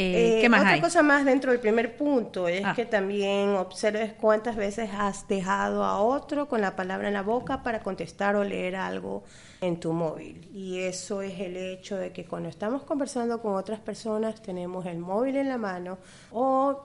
[0.00, 0.80] Eh, ¿Qué más otra hay?
[0.80, 2.72] cosa más dentro del primer punto es Ah.
[2.74, 7.62] que también observes cuántas veces has dejado a otro con la palabra en la boca
[7.62, 9.24] para contestar o leer algo
[9.60, 10.48] en tu móvil.
[10.54, 14.98] Y eso es el hecho de que cuando estamos conversando con otras personas tenemos el
[14.98, 15.98] móvil en la mano
[16.30, 16.82] o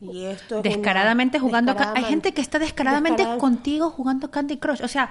[0.00, 1.74] y esto es una- descaradamente jugando.
[1.94, 4.82] Hay gente que está descaradamente descarada- contigo jugando Candy Crush.
[4.82, 5.10] O sea,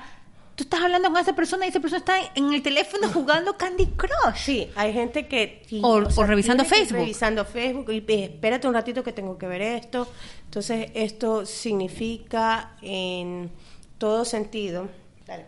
[0.56, 3.88] tú estás hablando con esa persona y esa persona está en el teléfono jugando Candy
[3.88, 4.36] Crush.
[4.38, 5.64] Sí, hay gente que...
[5.68, 7.00] sí, O- o revisando tiene que ir Facebook.
[7.00, 10.08] Revisando Facebook y eh, espérate un ratito que tengo que ver esto.
[10.46, 13.52] Entonces, esto significa en
[13.98, 14.88] todo sentido...
[15.28, 15.46] Dale.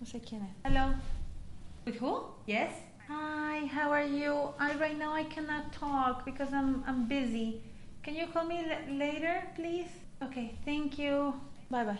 [0.00, 0.50] No sé quién es.
[0.64, 0.94] Hello.
[1.86, 2.34] With who?
[2.46, 2.70] Yes.
[3.08, 4.50] Hi, how are you?
[4.58, 7.60] I right now I cannot talk because I'm I'm busy.
[8.02, 9.88] Can you call me la- later, please?
[10.22, 11.34] Okay, thank you.
[11.70, 11.98] Bye bye.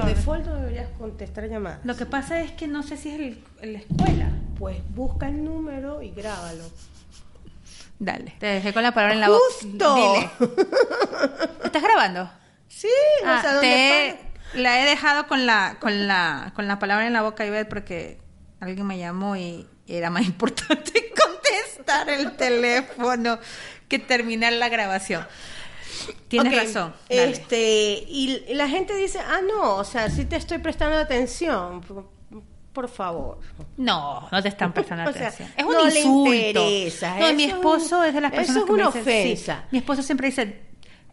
[0.00, 1.80] Por default no deberías contestar llamadas.
[1.84, 4.28] Lo que pasa es que no sé si es el, en la escuela.
[4.58, 6.64] Pues busca el número y grábalo.
[7.98, 9.40] Dale, te dejé con la palabra en la boca.
[9.60, 9.94] ¡Justo!
[9.94, 10.30] Dile.
[11.64, 12.30] ¿Estás grabando?
[12.68, 12.88] Sí,
[13.24, 14.18] Ah, sé dónde
[14.52, 17.68] te- la he dejado con la, con la, con la palabra en la boca, Ivette,
[17.68, 18.18] porque
[18.60, 23.38] alguien me llamó y era más importante contestar el teléfono
[23.88, 25.26] que terminar la grabación.
[26.28, 26.94] Tienes Ok, razón.
[27.08, 27.30] dale.
[27.30, 31.80] Este, y la gente dice, ah, no, o sea, sí te estoy prestando atención.
[32.72, 33.38] Por, favor.
[33.76, 35.48] No, no te están prestando O sea, atención.
[35.56, 36.68] es un no le insulto.
[36.70, 38.92] interesa, No, eso mi es esposo es de las eso personas es que me una
[38.92, 38.98] sí.
[38.98, 39.64] ofensa.
[39.70, 40.60] mi esposo siempre dice,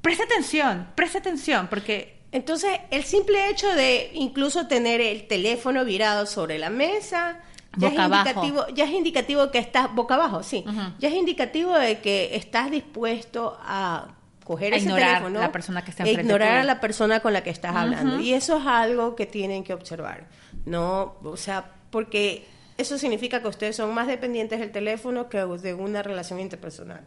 [0.01, 6.25] presta atención, presta atención, porque Entonces, el simple hecho de incluso tener el teléfono virado
[6.25, 7.39] sobre la mesa,
[7.77, 8.29] ya Boca es abajo.
[8.29, 10.63] indicativo, ya es indicativo que estás boca abajo, sí.
[10.99, 14.07] Ya es indicativo de que estás dispuesto a
[14.43, 17.33] coger A ese ignorar teléfono, la persona que está e ignorar a la persona con
[17.33, 18.15] la que estás hablando.
[18.15, 18.23] Ujú.
[18.23, 20.27] Y eso es algo que tienen que observar.
[20.65, 22.45] No, o sea, porque
[22.77, 27.01] eso significa que ustedes son más dependientes del teléfono que de una relación interpersonal.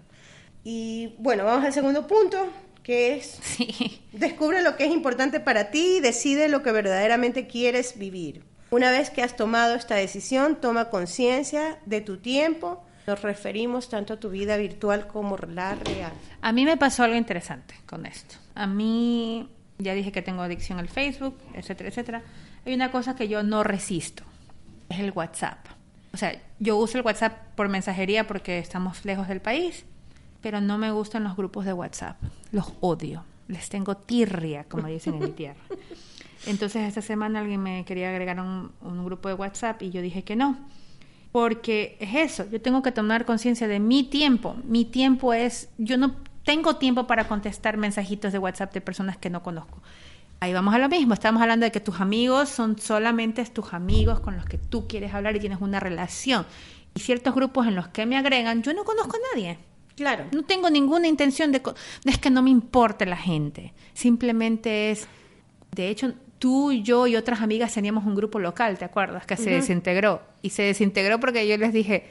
[0.62, 2.49] Y bueno, vamos al segundo punto,
[2.83, 4.03] que es sí.
[4.12, 8.44] Descubre lo que es importante para ti y decide lo que verdaderamente quieres vivir.
[8.70, 12.84] Una vez que has tomado esta decisión, toma conciencia de tu tiempo.
[13.07, 16.12] Nos referimos tanto a tu vida virtual como la real.
[16.40, 18.37] A mí me pasó algo interesante con esto.
[18.55, 22.23] A mí, ya dije que tengo adicción al Facebook, etcétera, etcétera.
[22.64, 24.25] Hay una cosa que yo no resisto,
[24.88, 25.59] es el WhatsApp.
[26.14, 29.85] O sea, yo uso el WhatsApp por mensajería porque estamos lejos del país,
[30.40, 32.17] pero no me gustan los grupos de WhatsApp.
[32.53, 33.25] Los odio.
[33.49, 35.61] Les tengo tirria, como dicen en mi tierra.
[36.47, 40.01] Entonces, esta semana alguien me quería agregar a un, un grupo de WhatsApp y yo
[40.01, 40.59] dije que no.
[41.35, 44.55] Porque es eso, yo tengo que tomar conciencia de mi tiempo.
[44.62, 49.31] Mi tiempo es, yo no tengo tiempo para contestar mensajitos de WhatsApp de personas que
[49.31, 49.83] no conozco.
[50.38, 54.20] Ahí vamos a lo mismo, estamos hablando de que tus amigos son solamente tus amigos
[54.20, 56.47] con los que tú quieres hablar y tienes una relación.
[56.94, 59.59] Y ciertos grupos en los que me agregan, yo no conozco a nadie.
[59.97, 60.27] Claro.
[60.31, 61.61] No tengo ninguna intención de...
[62.05, 63.75] es que no me importe la gente.
[63.92, 65.09] Simplemente es...
[65.73, 69.24] De hecho, tú, yo y otras amigas teníamos un grupo local, ¿te acuerdas?
[69.24, 70.20] Que se desintegró.
[70.42, 72.04] Y se desintegró porque yo les dije,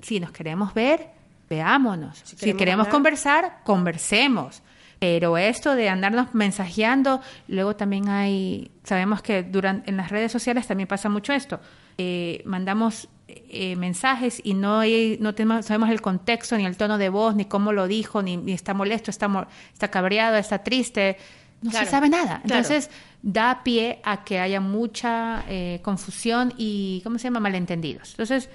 [0.00, 1.08] si nos queremos ver,
[1.50, 2.22] veámonos.
[2.24, 4.62] Si, queremos conversar, conversemos.
[4.98, 10.66] Pero esto de andarnos mensajeando, luego también hay, sabemos que durante, en las redes sociales
[10.66, 11.60] también pasa mucho esto.
[11.98, 16.96] Eh, mandamos eh, mensajes y no, hay- no tenemos, sabemos el contexto, ni el tono
[16.96, 19.28] de voz, ni cómo lo dijo, ni, ni está molesto, está,
[19.74, 21.18] está cabreado, está triste.
[21.62, 22.40] No Claro, se sabe nada.
[22.44, 22.62] claro.
[22.62, 22.90] Entonces,
[23.22, 28.10] da pie a que haya mucha eh, confusión y, ¿cómo se llama?, malentendidos.
[28.10, 28.48] Entonces,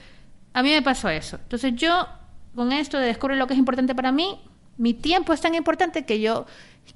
[0.54, 1.38] a mí me pasó eso.
[1.44, 2.08] Entonces, yo,
[2.56, 4.40] con esto de descubrir lo que es importante para mí,
[4.78, 6.46] mi tiempo es tan importante que yo,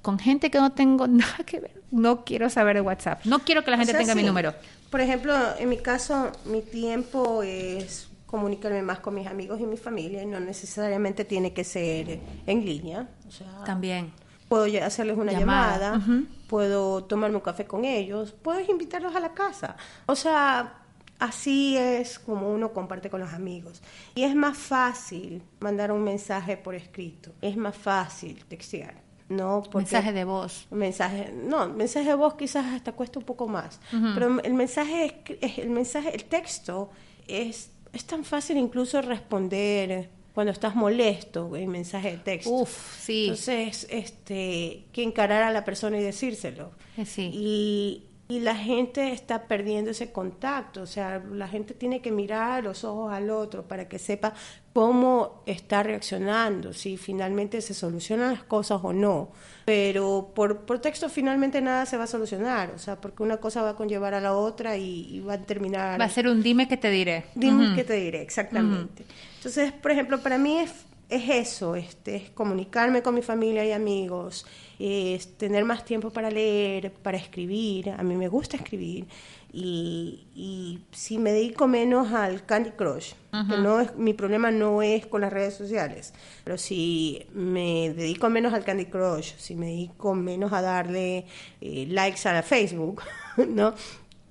[0.01, 3.25] con gente que no tengo nada que ver, no quiero saber de WhatsApp.
[3.25, 4.53] No quiero que la gente O sea, tenga mi número.
[4.89, 9.77] Por ejemplo, en mi caso, mi tiempo es comunicarme más con mis amigos y mi
[9.77, 13.07] familia y no necesariamente tiene que ser en línea.
[13.27, 14.11] O sea, También.
[14.49, 16.01] Puedo hacerles una Llamada,
[16.47, 19.75] puedo tomarme un café con ellos, puedo invitarlos a la casa.
[20.05, 20.73] O sea,
[21.19, 23.81] así es como uno comparte con los amigos.
[24.15, 29.03] Y es más fácil mandar un mensaje por escrito, es más fácil textear.
[29.27, 30.67] No, porque Mensaje de voz.
[30.69, 33.79] mensaje, no, mensaje de voz quizás hasta cuesta un poco más,
[34.13, 36.91] pero el mensaje, es- el mensaje, el texto
[37.27, 42.51] es, es tan fácil incluso responder cuando estás molesto en mensaje de texto.
[42.51, 43.23] Uf, sí.
[43.23, 46.71] Entonces, este, que encarar a la persona y decírselo.
[46.97, 47.31] Eh, sí.
[47.33, 52.63] Y, y la gente está perdiendo ese contacto, o sea, la gente tiene que mirar
[52.63, 54.33] los ojos al otro para que sepa
[54.73, 59.29] cómo está reaccionando, si finalmente se solucionan las cosas o no.
[59.65, 63.61] Pero por, por texto finalmente nada se va a solucionar, o sea, porque una cosa
[63.61, 66.01] va a conllevar a la otra y, y va a terminar...
[66.01, 67.25] Va a ser un dime que te diré.
[67.35, 69.05] Dime qué te diré, exactamente.
[69.37, 70.73] Entonces, por ejemplo, para mí es,
[71.09, 74.47] es eso, este, es comunicarme con mi familia y amigos,
[74.79, 77.89] es tener más tiempo para leer, para escribir.
[77.91, 79.07] A mí me gusta escribir.
[79.53, 83.13] Y, y si me dedico menos al Candy Crush,
[83.49, 88.29] que no es, mi problema no es con las redes sociales, pero si me dedico
[88.29, 91.25] menos al Candy Crush, si me dedico menos a darle
[91.61, 93.01] eh, likes a la Facebook,
[93.47, 93.73] ¿no?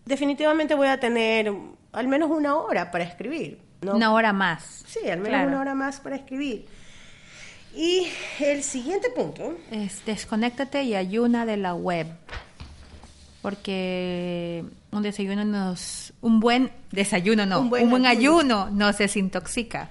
[0.05, 1.51] definitivamente voy a tener
[1.93, 3.59] al menos una hora para escribir.
[3.81, 3.97] ¿no?
[3.97, 4.85] Una hora más.
[4.87, 5.49] Sí, al menos Claro.
[5.49, 6.67] una hora más para escribir.
[7.77, 8.07] Y
[8.41, 12.07] el siguiente punto, Es desconéctate y ayuna de la web.
[13.43, 16.13] Porque un desayuno nos.
[16.23, 17.59] Un buen desayuno, no.
[17.59, 18.71] Un Un buen buen, ayuno.
[18.71, 19.91] nos desintoxica.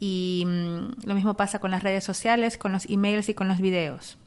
[0.00, 3.58] Y mm, lo mismo pasa con las redes sociales, con los emails y con los
[3.60, 4.18] videos.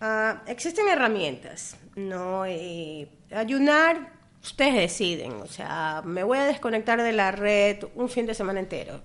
[0.00, 1.76] ah, existen herramientas.
[1.96, 4.12] No, Eh, ayunar,
[4.42, 5.32] ustedes deciden.
[5.40, 9.00] O sea, me voy a desconectar de la red un fin de semana entero.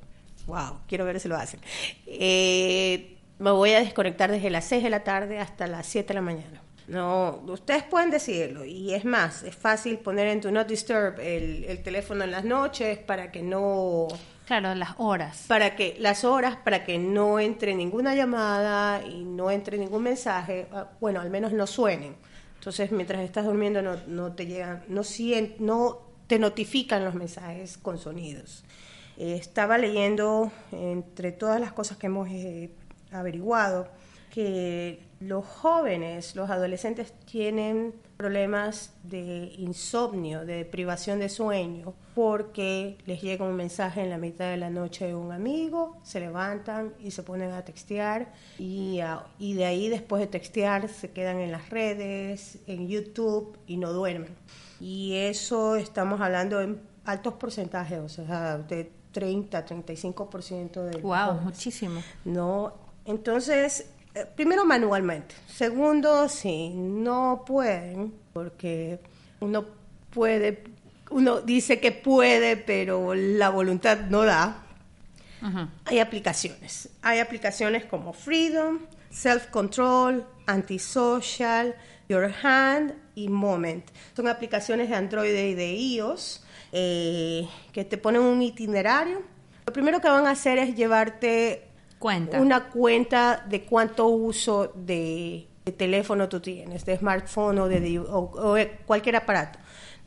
[0.47, 1.61] Wow, quiero ver si lo hacen.
[2.05, 3.11] Eh,
[3.41, 6.21] me voy a desconectar desde las 6 de la tarde hasta las 7 de la
[6.21, 6.61] mañana.
[6.87, 11.63] No, ustedes pueden decidirlo y es más, es fácil poner en tu Not Disturb el,
[11.65, 14.07] el teléfono en las noches para que no
[14.45, 15.45] Claro, las horas.
[15.47, 20.67] para que las horas para que no entre ninguna llamada y no entre ningún mensaje,
[20.73, 22.15] ah, bueno, al menos no suenen.
[22.55, 27.77] Entonces, mientras estás durmiendo no, no te llegan, no sien- no te notifican los mensajes
[27.77, 28.65] con sonidos.
[29.17, 32.71] Eh, estaba leyendo entre todas las cosas que hemos eh,
[33.12, 33.88] averiguado
[34.32, 43.22] que los jóvenes, los adolescentes tienen problemas de insomnio, de privación de sueño, porque les
[43.22, 47.12] llega un mensaje en la mitad de la noche de un amigo, se levantan y
[47.12, 51.51] se ponen a textear y, a- y de ahí después de textear se quedan en
[51.51, 54.34] las redes, en YouTube y no duermen.
[54.80, 61.43] Y eso estamos hablando en altos porcentajes, o sea, de 30, 35% de Wow, jóvenes.
[61.43, 62.01] muchísimo.
[62.26, 62.74] No,
[63.05, 65.35] entonces, eh, primero manualmente.
[65.47, 68.99] Segundo, si no pueden, porque
[69.39, 69.65] uno
[70.09, 70.63] puede,
[71.09, 74.65] uno dice que puede, pero la voluntad no da.
[75.85, 76.89] Hay aplicaciones.
[77.01, 78.79] Hay aplicaciones como Freedom,
[79.09, 81.75] Self Control, Antisocial,
[82.07, 83.85] Your Hand y Moment.
[84.15, 89.23] Son aplicaciones de Android y de iOS eh, que te ponen un itinerario.
[89.65, 91.70] Lo primero que van a hacer es llevarte
[92.01, 92.41] Cuenta.
[92.41, 98.57] una cuenta de cuánto uso de, de teléfono tú tienes, de smartphone o de, o,
[98.87, 99.59] cualquier aparato.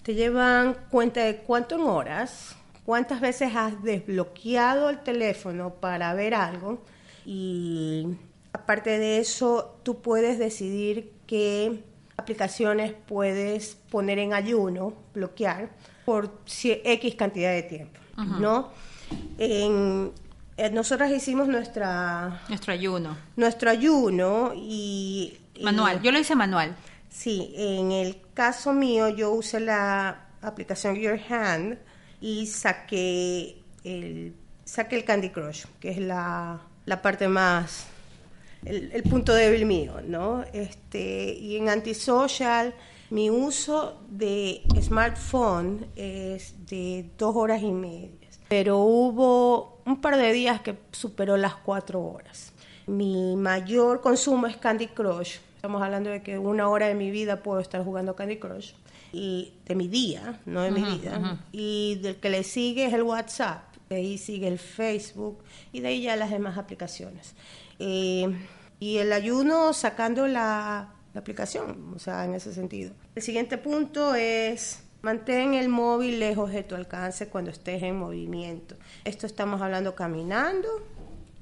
[0.02, 6.34] Te llevan cuenta de cuánto en horas, cuántas veces has desbloqueado el teléfono para ver
[6.34, 6.82] algo
[7.24, 8.08] y
[8.52, 11.84] aparte de eso tú puedes decidir qué
[12.16, 15.70] aplicaciones puedes poner en ayuno, bloquear
[16.04, 18.70] por X cantidad de tiempo, ¿no?
[19.38, 20.12] En,
[20.56, 23.16] eh, nosotras hicimos nuestra Nuestro ayuno.
[23.36, 26.02] nuestro ayuno y y- Manual.
[26.02, 26.74] Yo lo hice manual.
[27.08, 31.78] Sí, en el caso mío yo usé la aplicación Your Hand
[32.20, 34.34] y saqué el,
[34.64, 37.86] saqué el Candy Crush, que es la, la parte más,
[38.64, 40.42] el, el punto débil mío, ¿no?
[40.52, 42.74] Este, y en Antisocial
[43.10, 48.23] mi uso de smartphone es de dos horas y media,
[48.56, 52.52] pero hubo un par de días que superó las cuatro horas.
[52.86, 55.38] Mi mayor consumo es Candy Crush.
[55.56, 58.74] Estamos hablando de que una hora de mi vida puedo estar jugando Candy Crush.
[59.12, 61.40] Y de mi día, no de mi vida.
[61.50, 63.74] Y del que le sigue es el WhatsApp.
[63.88, 65.42] De ahí sigue el Facebook.
[65.72, 67.34] Y de ahí ya las demás aplicaciones.
[67.80, 68.38] Eh,
[68.78, 72.92] y el ayuno sacando la, la aplicación, o sea, en ese sentido.
[73.16, 78.74] El siguiente punto es mantén el móvil lejos de tu alcance cuando estés en movimiento.
[79.04, 80.68] Esto estamos hablando caminando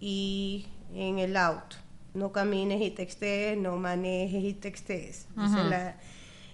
[0.00, 1.76] y en el auto.
[2.14, 5.26] No camines y textees, no manejes y textees.
[5.62, 5.96] Es la-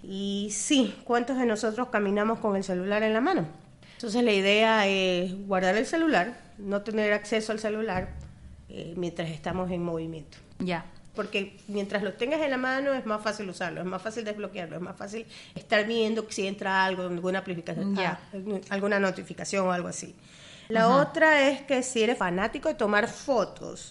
[0.03, 3.47] y sí, ¿cuántos de nosotros caminamos con el celular en la mano?
[3.95, 8.11] Entonces la idea es guardar el celular, no tener acceso al celular
[8.69, 10.39] eh, mientras estamos en movimiento.
[10.61, 10.85] Ya.
[11.19, 14.77] Porque mientras lo tengas en la mano es más fácil usarlo, es más fácil desbloquearlo,
[14.77, 17.43] es más fácil estar viendo si entra algo, alguna
[17.97, 18.19] ah,
[18.69, 20.15] alguna notificación o algo así.
[20.69, 23.91] La otra es que si eres fanático de tomar fotos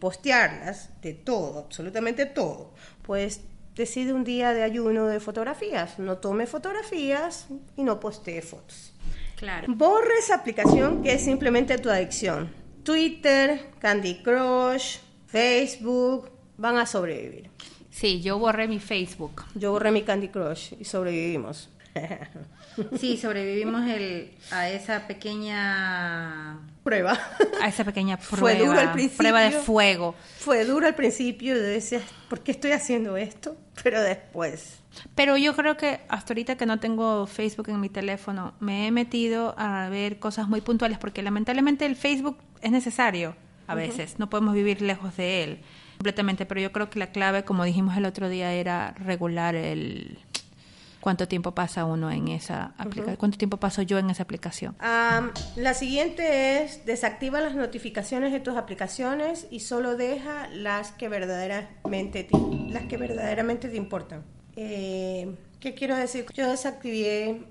[0.00, 3.42] postearlas de todo, absolutamente todo, pues
[3.76, 6.00] decide un día de ayuno de fotografías.
[6.00, 7.46] No tome fotografías
[7.76, 8.92] y no postee fotos.
[9.36, 9.72] Claro.
[9.72, 12.52] Borre esa aplicación que es simplemente tu adicción.
[12.82, 14.98] Twitter, Candy Crush,
[15.28, 17.50] Facebook, van a sobrevivir.
[17.90, 19.44] Sí, yo borré mi Facebook.
[19.54, 21.70] Yo borré mi Candy Crush y sobrevivimos.
[22.98, 27.18] Sí, sobrevivimos el, a esa pequeña Prueba.
[27.62, 29.16] a esa pequeña prueba, Fue duro al principio.
[29.16, 30.14] prueba de fuego.
[30.38, 33.56] Fue duro al principio, yo decía, ¿por qué estoy haciendo esto?
[33.82, 34.80] Pero después,
[35.14, 38.90] Pero yo creo que hasta ahorita que no tengo Facebook en mi teléfono, me he
[38.90, 43.36] metido a ver cosas muy puntuales porque lamentablemente el Facebook es necesario
[43.66, 45.60] a veces, no podemos vivir lejos de él
[45.96, 50.18] completamente, pero yo creo que la clave, como dijimos el otro día, era regular el
[51.06, 54.76] cuánto tiempo pasa uno en esa aplicación, cuánto tiempo paso yo en esa aplicación.
[55.54, 62.24] La siguiente es desactiva las notificaciones de tus aplicaciones y solo deja las que verdaderamente
[62.24, 62.36] te,
[62.70, 64.24] las que verdaderamente te importan.
[64.56, 66.26] Eh, ¿Qué quiero decir?
[66.34, 67.44] Yo desactivé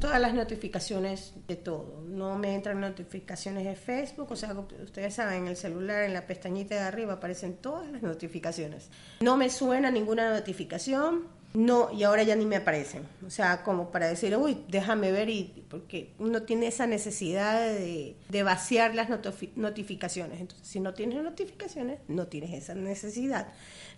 [0.00, 2.02] todas las notificaciones de todo.
[2.08, 6.26] No me entran notificaciones de Facebook, o sea, ustedes saben, en el celular, en la
[6.26, 8.88] pestañita de arriba aparecen todas las notificaciones.
[9.20, 11.38] No me suena ninguna notificación.
[11.52, 13.02] no, y ahora ya ni me aparecen.
[13.26, 18.14] O sea, como para decir, uy, déjame ver, y porque uno tiene esa necesidad de,
[18.28, 20.40] de vaciar las notifi- notificaciones.
[20.40, 23.48] Entonces, si no tienes notificaciones, no tienes esa necesidad.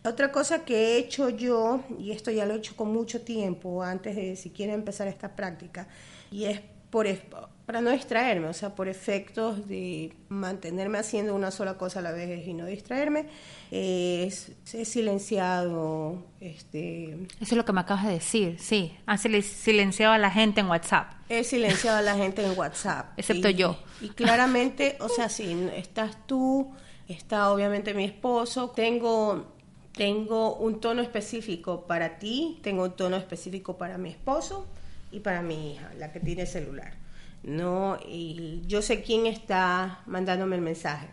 [0.04, 3.82] Otra cosa que he hecho yo, y esto ya lo he hecho con mucho tiempo,
[3.84, 5.86] antes de siquiera empezar esta práctica,
[6.30, 7.20] y es por, es-
[7.66, 12.10] para no distraerme, o sea, por efectos de mantenerme haciendo una sola cosa a la
[12.12, 13.26] vez y no distraerme,
[13.70, 18.96] es, he silenciado, este, Eso es lo que me acabas de decir, sí.
[19.06, 21.12] Han sil- silenciado a la gente en WhatsApp.
[21.28, 23.12] he silenciado a la gente en WhatsApp.
[23.16, 23.76] Excepto Y- yo.
[24.00, 26.72] Y claramente, o sea, si estás tú,
[27.08, 29.54] está obviamente mi esposo, tengo,
[29.94, 34.66] tengo un tono específico para ti, tengo un tono específico para mi esposo
[35.10, 36.94] y para mi hija, la que tiene celular.
[37.42, 41.08] No, y yo sé quién está mandándome el mensaje.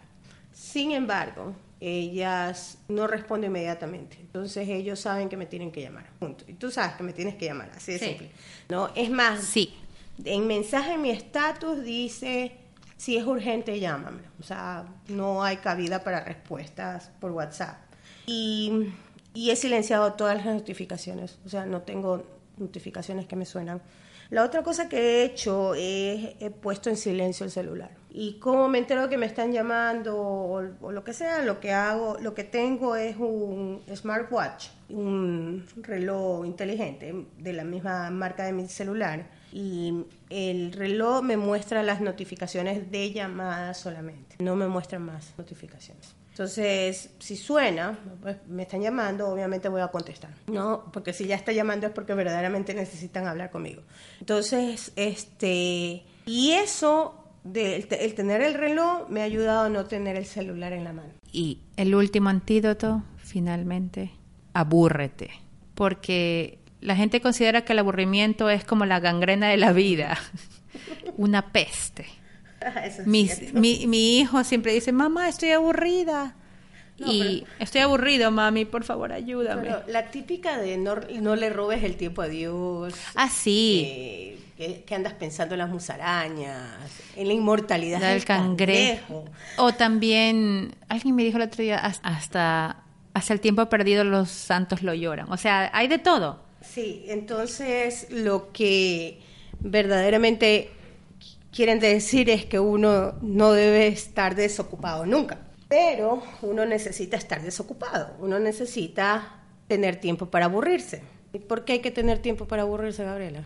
[0.54, 4.18] Sin embargo, ellas no responden inmediatamente.
[4.20, 6.10] Entonces ellos saben que me tienen que llamar.
[6.20, 6.46] Punto.
[6.48, 8.06] Y tú sabes que me tienes que llamar, así de Sí.
[8.06, 8.32] simple.
[8.70, 9.74] No, es más, Sí.
[10.24, 12.52] en mensaje en mi estatus dice,
[12.98, 14.22] si es urgente, llámame.
[14.40, 17.78] O sea, no hay cabida para respuestas por WhatsApp.
[18.32, 18.94] Y,
[19.34, 21.40] y he silenciado todas las notificaciones.
[21.46, 22.24] O sea, no tengo
[22.58, 23.82] notificaciones que me suenan.
[24.30, 27.90] La otra cosa que he hecho es he puesto en silencio el celular.
[28.12, 31.72] Y como me entero que me están llamando o, o lo que sea, lo que
[31.72, 38.54] hago, lo que tengo es un smartwatch, un reloj inteligente de la misma marca de
[38.54, 39.26] mi celular.
[39.52, 46.19] Y el reloj me muestra las notificaciones de llamadas solamente, no me muestra más notificaciones.
[46.44, 50.30] Entonces, si suena, pues, me están llamando, obviamente voy a contestar.
[50.48, 53.82] No, porque si ya está llamando es porque verdaderamente necesitan hablar conmigo.
[54.22, 59.70] Entonces, este, y eso, de, el, te- el tener el reloj, me ha ayudado a
[59.70, 61.10] no tener el celular en la mano.
[61.30, 64.12] Y el último antídoto, finalmente,
[64.54, 65.32] abúrrete.
[65.76, 70.18] Porque la gente considera que el aburrimiento es como la gangrena de la vida,
[71.18, 72.06] una peste.
[72.86, 73.60] Eso es Mis- cierto.
[73.60, 76.36] mi, mi hijo siempre dice, mamá, estoy aburrida.
[76.98, 79.62] No, y estoy aburrido, mami, por favor, ayúdame.
[79.62, 82.94] Pero la típica de no, no le robes el tiempo a Dios.
[83.16, 86.68] ah, sí, que, que andas pensando en las musarañas,
[87.16, 89.24] en la inmortalidad del cangrejo.
[89.56, 92.84] O también, alguien me dijo el otro día, "Has- hasta,
[93.14, 95.32] hasta el tiempo perdido los santos lo lloran.
[95.32, 96.42] O sea, hay de todo.
[96.62, 99.22] Sí, entonces lo que
[99.62, 100.70] verdaderamente
[101.52, 105.38] quieren decir es que uno no debe estar desocupado nunca,
[105.68, 111.04] pero uno necesita estar desocupado, uno necesita tener tiempo para aburrirse.
[111.32, 113.44] ¿Y por qué hay que tener tiempo para aburrirse, Gabriela?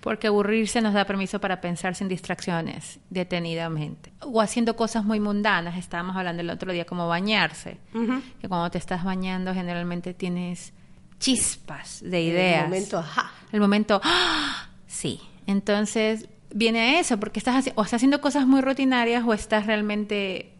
[0.00, 4.12] Porque aburrirse nos da permiso para pensar sin distracciones, detenidamente.
[4.20, 5.76] O haciendo cosas muy mundanas.
[5.76, 7.78] Estábamos hablando el otro día como bañarse.
[8.40, 10.72] Que cuando te estás bañando generalmente tienes
[11.18, 12.62] chispas de ideas.
[12.62, 13.32] El momento, ajá.
[13.52, 14.68] El momento, ¡ah!
[14.86, 15.20] sí.
[15.46, 19.66] Entonces viene a eso, porque estás haci- o estás haciendo cosas muy rutinarias o estás
[19.66, 20.52] realmente...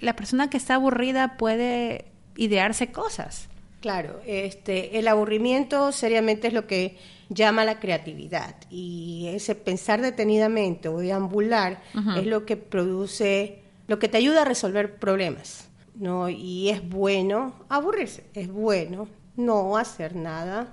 [0.00, 2.06] La persona que está aburrida puede
[2.36, 3.48] idearse cosas.
[3.80, 6.98] Claro, este, el aburrimiento seriamente es lo que
[7.30, 11.80] llama la creatividad y ese pensar detenidamente o deambular
[12.18, 16.28] es lo que produce, lo que te ayuda a resolver problemas, ¿no?
[16.28, 20.72] Y es bueno aburrirse, es bueno no hacer nada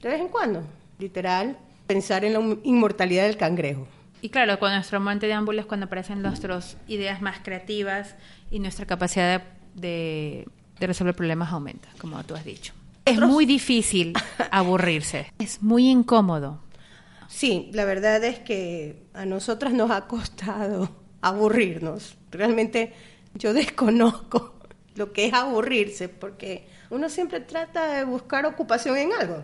[0.00, 0.62] de vez en cuando,
[0.98, 1.56] literal,
[1.90, 3.84] pensar en la inmortalidad del cangrejo.
[4.22, 8.14] Y claro, con nuestro momento de ámbulo es cuando aparecen nuestras ideas más creativas
[8.48, 9.42] y nuestra capacidad
[9.74, 10.46] de-
[10.78, 12.72] de resolver problemas aumenta, como tú has dicho.
[13.04, 14.12] Es muy difícil
[14.52, 16.60] aburrirse, es muy incómodo.
[17.28, 20.90] Sí, la verdad es que a nosotras nos ha costado
[21.22, 22.16] aburrirnos.
[22.30, 22.92] Realmente
[23.34, 24.54] yo desconozco
[24.94, 29.42] lo que es aburrirse porque uno siempre trata de buscar ocupación en algo.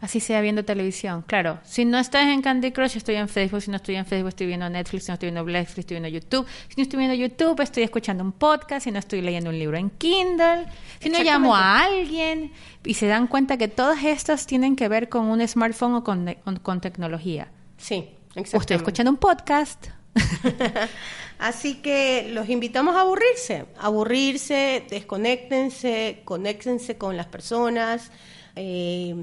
[0.00, 1.58] Así sea viendo televisión, claro.
[1.64, 3.62] Si no estás en Candy Crush, estoy en Facebook.
[3.62, 5.04] Si no estoy en Facebook, estoy viendo Netflix.
[5.04, 6.46] Si no estoy viendo Netflix, estoy viendo YouTube.
[6.68, 8.84] Si no estoy viendo YouTube, estoy escuchando un podcast.
[8.84, 10.66] Si no estoy leyendo un libro en Kindle.
[11.00, 12.52] Si no llamo a alguien.
[12.84, 16.34] Y se dan cuenta que todas estas tienen que ver con un smartphone o con,
[16.44, 17.48] con- con tecnología.
[17.78, 18.56] Sí, O exactamente.
[18.58, 19.86] estoy escuchando un podcast.
[21.38, 28.10] Así que los invitamos a aburrirse, aburrirse, desconéctense, conéctense con las personas.
[28.56, 29.14] eh,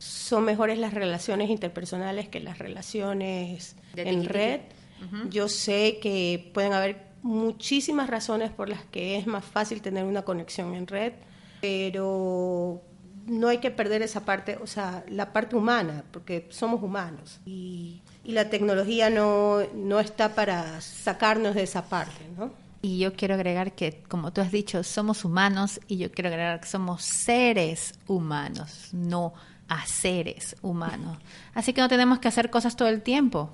[0.00, 4.60] son mejores las relaciones interpersonales que las relaciones De en red.
[5.28, 10.22] Yo sé que pueden haber muchísimas razones por las que es más fácil tener una
[10.22, 11.12] conexión en red,
[11.60, 12.82] pero
[13.26, 18.00] no hay que perder esa parte, o sea, la parte humana, porque somos humanos y,
[18.24, 22.52] y la tecnología no, no está para sacarnos de esa parte, ¿no?
[22.82, 26.60] Y yo quiero agregar que, como tú has dicho, somos humanos y yo quiero agregar
[26.60, 29.34] que somos seres humanos, no
[29.70, 31.16] haceres humanos.
[31.54, 33.50] Así que no tenemos que hacer cosas todo el tiempo.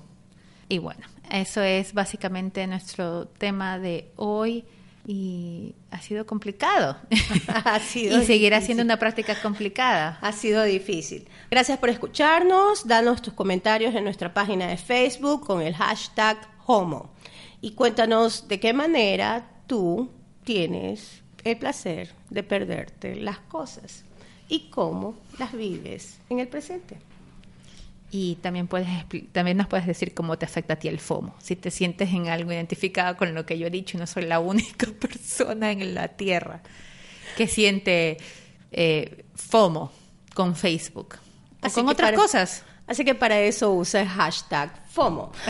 [0.67, 4.65] Y bueno, eso es básicamente nuestro tema de hoy
[5.05, 6.97] y ha sido complicado.
[7.47, 8.65] Ha sido y seguirá difícil.
[8.75, 10.17] siendo una práctica complicada.
[10.21, 11.27] Ha sido difícil.
[11.51, 12.87] Gracias por escucharnos.
[12.87, 17.13] Danos tus comentarios en nuestra página de Facebook con el hashtag Homo.
[17.61, 20.09] Y cuéntanos de qué manera tú
[20.43, 24.06] tienes el placer de perderte las cosas
[24.49, 26.97] y cómo las vives en el presente.
[28.09, 28.87] Y también puedes
[29.33, 31.35] también nos puedes decir cómo te afecta a ti el FOMO.
[31.39, 34.39] Si te sientes en algo identificado con lo que yo he dicho, no soy la
[34.53, 36.61] única persona en la Tierra
[37.35, 38.17] que siente
[38.71, 39.91] eh, FOMO
[40.33, 41.15] con Facebook
[41.61, 42.63] o Así con otras para- cosas.
[42.87, 45.31] Así que para eso usa el hashtag FOMO.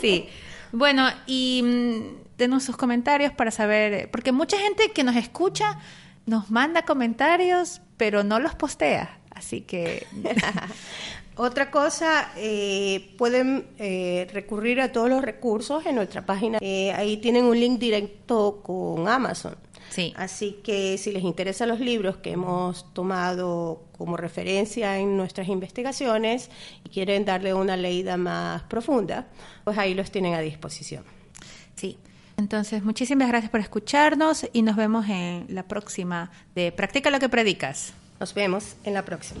[0.00, 0.26] Sí.
[0.72, 5.78] Bueno, y mm, denos sus comentarios para saber, porque mucha gente que nos escucha
[6.26, 9.18] nos manda comentarios, pero no los postea.
[9.30, 10.06] Así que
[11.38, 16.56] Otra cosa, eh, pueden eh, recurrir a todos los recursos en nuestra página.
[16.62, 19.54] Eh, ahí tienen un link directo con Amazon.
[19.90, 20.14] Sí.
[20.16, 26.50] Así que si les interesan los libros que hemos tomado como referencia en nuestras investigaciones
[26.84, 29.26] y quieren darle una leída más profunda,
[29.62, 31.04] pues ahí los tienen a disposición.
[31.74, 31.98] Sí.
[32.36, 37.28] Entonces, muchísimas gracias por escucharnos y nos vemos en la próxima de Practica lo que
[37.28, 37.94] predicas.
[38.20, 39.40] Nos vemos en la próxima.